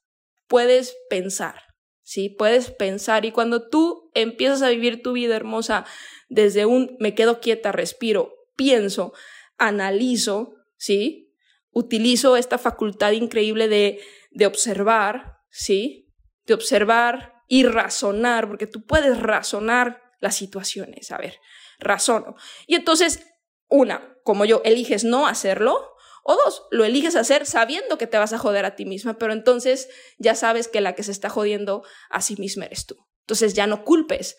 puedes 0.47 0.95
pensar, 1.09 1.61
¿sí? 2.03 2.29
Puedes 2.29 2.71
pensar 2.71 3.25
y 3.25 3.31
cuando 3.31 3.67
tú 3.67 4.11
empiezas 4.13 4.61
a 4.61 4.69
vivir 4.69 5.01
tu 5.01 5.13
vida 5.13 5.35
hermosa 5.35 5.85
desde 6.29 6.65
un 6.65 6.95
me 6.99 7.15
quedo 7.15 7.39
quieta, 7.39 7.71
respiro, 7.71 8.33
pienso, 8.55 9.13
analizo, 9.57 10.53
¿sí? 10.77 11.32
Utilizo 11.73 12.37
esta 12.37 12.57
facultad 12.57 13.11
increíble 13.11 13.67
de, 13.67 13.99
de 14.31 14.45
observar, 14.45 15.37
¿sí? 15.49 16.13
De 16.45 16.53
observar 16.53 17.33
y 17.47 17.63
razonar, 17.65 18.47
porque 18.47 18.67
tú 18.67 18.85
puedes 18.85 19.19
razonar 19.19 20.01
las 20.19 20.35
situaciones, 20.35 21.11
a 21.11 21.17
ver, 21.17 21.39
razono. 21.79 22.35
Y 22.65 22.75
entonces, 22.75 23.25
una, 23.67 24.15
como 24.23 24.45
yo, 24.45 24.61
eliges 24.63 25.03
no 25.03 25.27
hacerlo, 25.27 25.93
o 26.23 26.35
dos, 26.35 26.63
lo 26.71 26.85
eliges 26.85 27.15
hacer 27.15 27.45
sabiendo 27.45 27.97
que 27.97 28.07
te 28.07 28.17
vas 28.17 28.31
a 28.31 28.37
joder 28.37 28.65
a 28.65 28.75
ti 28.75 28.85
misma, 28.85 29.17
pero 29.17 29.33
entonces 29.33 29.89
ya 30.17 30.35
sabes 30.35 30.69
que 30.69 30.79
la 30.79 30.95
que 30.95 31.03
se 31.03 31.11
está 31.11 31.29
jodiendo 31.29 31.83
a 32.09 32.21
sí 32.21 32.37
misma 32.37 32.65
eres 32.65 32.85
tú. 32.85 32.95
Entonces 33.23 33.53
ya 33.53 33.67
no 33.67 33.83
culpes 33.83 34.37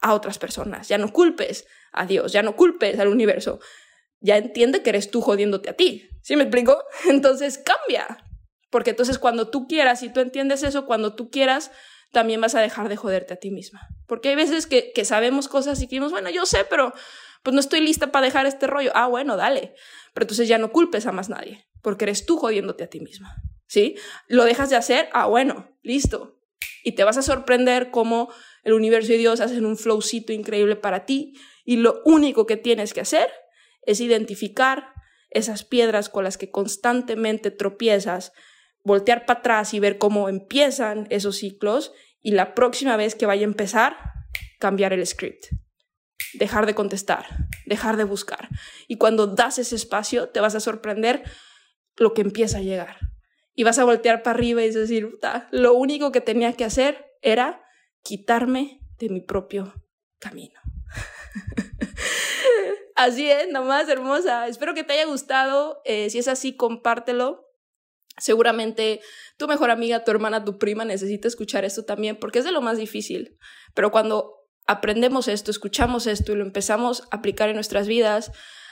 a 0.00 0.14
otras 0.14 0.38
personas, 0.38 0.88
ya 0.88 0.98
no 0.98 1.12
culpes 1.12 1.66
a 1.92 2.06
Dios, 2.06 2.32
ya 2.32 2.42
no 2.42 2.54
culpes 2.54 2.98
al 3.00 3.08
universo. 3.08 3.58
Ya 4.24 4.38
entiende 4.38 4.82
que 4.82 4.88
eres 4.88 5.10
tú 5.10 5.20
jodiéndote 5.20 5.68
a 5.68 5.74
ti. 5.74 6.08
¿Sí 6.22 6.34
me 6.34 6.44
explico? 6.44 6.82
Entonces 7.08 7.58
cambia. 7.58 8.24
Porque 8.70 8.90
entonces 8.90 9.20
cuando 9.20 9.50
tú 9.50 9.68
quieras, 9.68 10.02
y 10.02 10.08
tú 10.08 10.18
entiendes 10.18 10.64
eso, 10.64 10.84
cuando 10.84 11.14
tú 11.14 11.30
quieras, 11.30 11.70
también 12.10 12.40
vas 12.40 12.56
a 12.56 12.60
dejar 12.60 12.88
de 12.88 12.96
joderte 12.96 13.34
a 13.34 13.36
ti 13.36 13.52
misma. 13.52 13.86
Porque 14.08 14.30
hay 14.30 14.34
veces 14.34 14.66
que, 14.66 14.90
que 14.92 15.04
sabemos 15.04 15.46
cosas 15.46 15.78
y 15.78 15.82
que 15.82 15.94
decimos, 15.94 16.10
bueno, 16.10 16.28
yo 16.30 16.44
sé, 16.44 16.66
pero 16.68 16.92
pues 17.44 17.54
no 17.54 17.60
estoy 17.60 17.82
lista 17.82 18.10
para 18.10 18.24
dejar 18.24 18.46
este 18.46 18.66
rollo. 18.66 18.90
Ah, 18.94 19.06
bueno, 19.06 19.36
dale. 19.36 19.74
Pero 20.12 20.24
entonces 20.24 20.48
ya 20.48 20.58
no 20.58 20.72
culpes 20.72 21.06
a 21.06 21.12
más 21.12 21.28
nadie, 21.28 21.66
porque 21.82 22.06
eres 22.06 22.26
tú 22.26 22.36
jodiéndote 22.36 22.82
a 22.82 22.88
ti 22.88 22.98
misma. 22.98 23.36
¿Sí? 23.68 23.94
Lo 24.26 24.44
dejas 24.44 24.70
de 24.70 24.76
hacer, 24.76 25.08
ah, 25.12 25.26
bueno, 25.26 25.68
listo. 25.82 26.40
Y 26.82 26.92
te 26.92 27.04
vas 27.04 27.16
a 27.16 27.22
sorprender 27.22 27.92
cómo 27.92 28.32
el 28.64 28.72
universo 28.72 29.12
y 29.12 29.18
Dios 29.18 29.40
hacen 29.40 29.66
un 29.66 29.76
flowcito 29.76 30.32
increíble 30.32 30.74
para 30.74 31.06
ti. 31.06 31.34
Y 31.64 31.76
lo 31.76 32.02
único 32.04 32.46
que 32.46 32.56
tienes 32.56 32.92
que 32.92 33.02
hacer 33.02 33.30
es 33.86 34.00
identificar 34.00 34.92
esas 35.30 35.64
piedras 35.64 36.08
con 36.08 36.24
las 36.24 36.38
que 36.38 36.50
constantemente 36.50 37.50
tropiezas, 37.50 38.32
voltear 38.82 39.26
para 39.26 39.40
atrás 39.40 39.74
y 39.74 39.80
ver 39.80 39.98
cómo 39.98 40.28
empiezan 40.28 41.06
esos 41.10 41.36
ciclos 41.36 41.92
y 42.20 42.32
la 42.32 42.54
próxima 42.54 42.96
vez 42.96 43.14
que 43.14 43.26
vaya 43.26 43.42
a 43.42 43.50
empezar, 43.50 43.96
cambiar 44.58 44.92
el 44.92 45.06
script 45.06 45.46
dejar 46.34 46.66
de 46.66 46.74
contestar, 46.74 47.26
dejar 47.66 47.96
de 47.96 48.04
buscar. 48.04 48.48
Y 48.88 48.96
cuando 48.96 49.26
das 49.26 49.58
ese 49.58 49.76
espacio, 49.76 50.28
te 50.28 50.40
vas 50.40 50.54
a 50.54 50.60
sorprender 50.60 51.22
lo 51.96 52.12
que 52.12 52.22
empieza 52.22 52.58
a 52.58 52.62
llegar. 52.62 52.98
Y 53.54 53.62
vas 53.64 53.78
a 53.78 53.84
voltear 53.84 54.22
para 54.22 54.36
arriba 54.36 54.62
y 54.62 54.70
decir, 54.70 55.08
lo 55.50 55.74
único 55.74 56.12
que 56.12 56.20
tenía 56.20 56.52
que 56.54 56.64
hacer 56.64 57.06
era 57.22 57.62
quitarme 58.02 58.80
de 58.98 59.08
mi 59.08 59.20
propio 59.20 59.72
camino. 60.18 60.60
así 62.94 63.30
es, 63.30 63.48
nomás 63.50 63.88
hermosa. 63.88 64.48
Espero 64.48 64.74
que 64.74 64.84
te 64.84 64.94
haya 64.94 65.06
gustado. 65.06 65.80
Eh, 65.84 66.10
si 66.10 66.18
es 66.18 66.28
así, 66.28 66.56
compártelo. 66.56 67.44
Seguramente 68.16 69.00
tu 69.36 69.48
mejor 69.48 69.70
amiga, 69.70 70.04
tu 70.04 70.10
hermana, 70.12 70.44
tu 70.44 70.58
prima 70.58 70.84
necesita 70.84 71.26
escuchar 71.26 71.64
esto 71.64 71.84
también 71.84 72.16
porque 72.16 72.38
es 72.38 72.44
de 72.44 72.52
lo 72.52 72.60
más 72.60 72.78
difícil. 72.78 73.38
Pero 73.74 73.90
cuando 73.90 74.44
aprendemos 74.66 75.28
esto, 75.28 75.50
escuchamos 75.50 76.06
esto 76.06 76.32
y 76.32 76.36
lo 76.36 76.44
empezamos 76.44 77.02
a 77.10 77.16
aplicar 77.16 77.48
en 77.48 77.56
nuestras 77.56 77.86
vidas, 77.88 78.30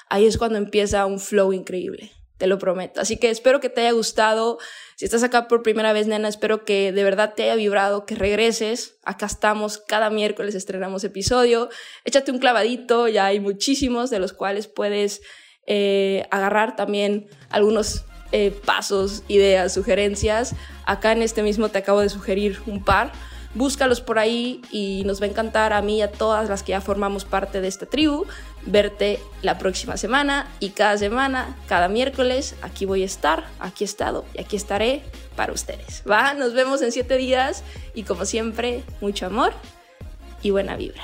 ahí 0.08 0.26
es 0.26 0.38
cuando 0.38 0.58
empieza 0.58 1.06
un 1.06 1.18
flow 1.18 1.52
increíble. 1.52 2.12
Te 2.42 2.48
lo 2.48 2.58
prometo. 2.58 3.00
Así 3.00 3.18
que 3.18 3.30
espero 3.30 3.60
que 3.60 3.68
te 3.68 3.82
haya 3.82 3.92
gustado. 3.92 4.58
Si 4.96 5.04
estás 5.04 5.22
acá 5.22 5.46
por 5.46 5.62
primera 5.62 5.92
vez, 5.92 6.08
nena, 6.08 6.26
espero 6.26 6.64
que 6.64 6.90
de 6.90 7.04
verdad 7.04 7.34
te 7.36 7.44
haya 7.44 7.54
vibrado, 7.54 8.04
que 8.04 8.16
regreses. 8.16 8.96
Acá 9.04 9.26
estamos, 9.26 9.78
cada 9.78 10.10
miércoles 10.10 10.56
estrenamos 10.56 11.04
episodio. 11.04 11.68
Échate 12.04 12.32
un 12.32 12.40
clavadito, 12.40 13.06
ya 13.06 13.26
hay 13.26 13.38
muchísimos 13.38 14.10
de 14.10 14.18
los 14.18 14.32
cuales 14.32 14.66
puedes 14.66 15.22
eh, 15.68 16.26
agarrar 16.32 16.74
también 16.74 17.28
algunos 17.48 18.06
eh, 18.32 18.50
pasos, 18.64 19.22
ideas, 19.28 19.72
sugerencias. 19.72 20.56
Acá 20.84 21.12
en 21.12 21.22
este 21.22 21.44
mismo 21.44 21.68
te 21.68 21.78
acabo 21.78 22.00
de 22.00 22.08
sugerir 22.08 22.58
un 22.66 22.84
par 22.84 23.12
búscalos 23.54 24.00
por 24.00 24.18
ahí 24.18 24.62
y 24.70 25.02
nos 25.04 25.20
va 25.20 25.26
a 25.26 25.28
encantar 25.28 25.72
a 25.72 25.82
mí 25.82 25.98
y 25.98 26.02
a 26.02 26.10
todas 26.10 26.48
las 26.48 26.62
que 26.62 26.70
ya 26.70 26.80
formamos 26.80 27.24
parte 27.24 27.60
de 27.60 27.68
esta 27.68 27.86
tribu 27.86 28.26
verte 28.64 29.20
la 29.42 29.58
próxima 29.58 29.96
semana 29.96 30.48
y 30.60 30.70
cada 30.70 30.96
semana, 30.96 31.56
cada 31.66 31.88
miércoles, 31.88 32.54
aquí 32.62 32.84
voy 32.84 33.02
a 33.02 33.06
estar, 33.06 33.44
aquí 33.58 33.84
he 33.84 33.86
estado 33.86 34.24
y 34.34 34.40
aquí 34.40 34.56
estaré 34.56 35.02
para 35.36 35.52
ustedes. 35.52 36.02
Va, 36.08 36.34
nos 36.34 36.54
vemos 36.54 36.82
en 36.82 36.92
siete 36.92 37.16
días 37.16 37.64
y 37.94 38.04
como 38.04 38.24
siempre, 38.24 38.84
mucho 39.00 39.26
amor 39.26 39.52
y 40.42 40.50
buena 40.50 40.76
vibra. 40.76 41.02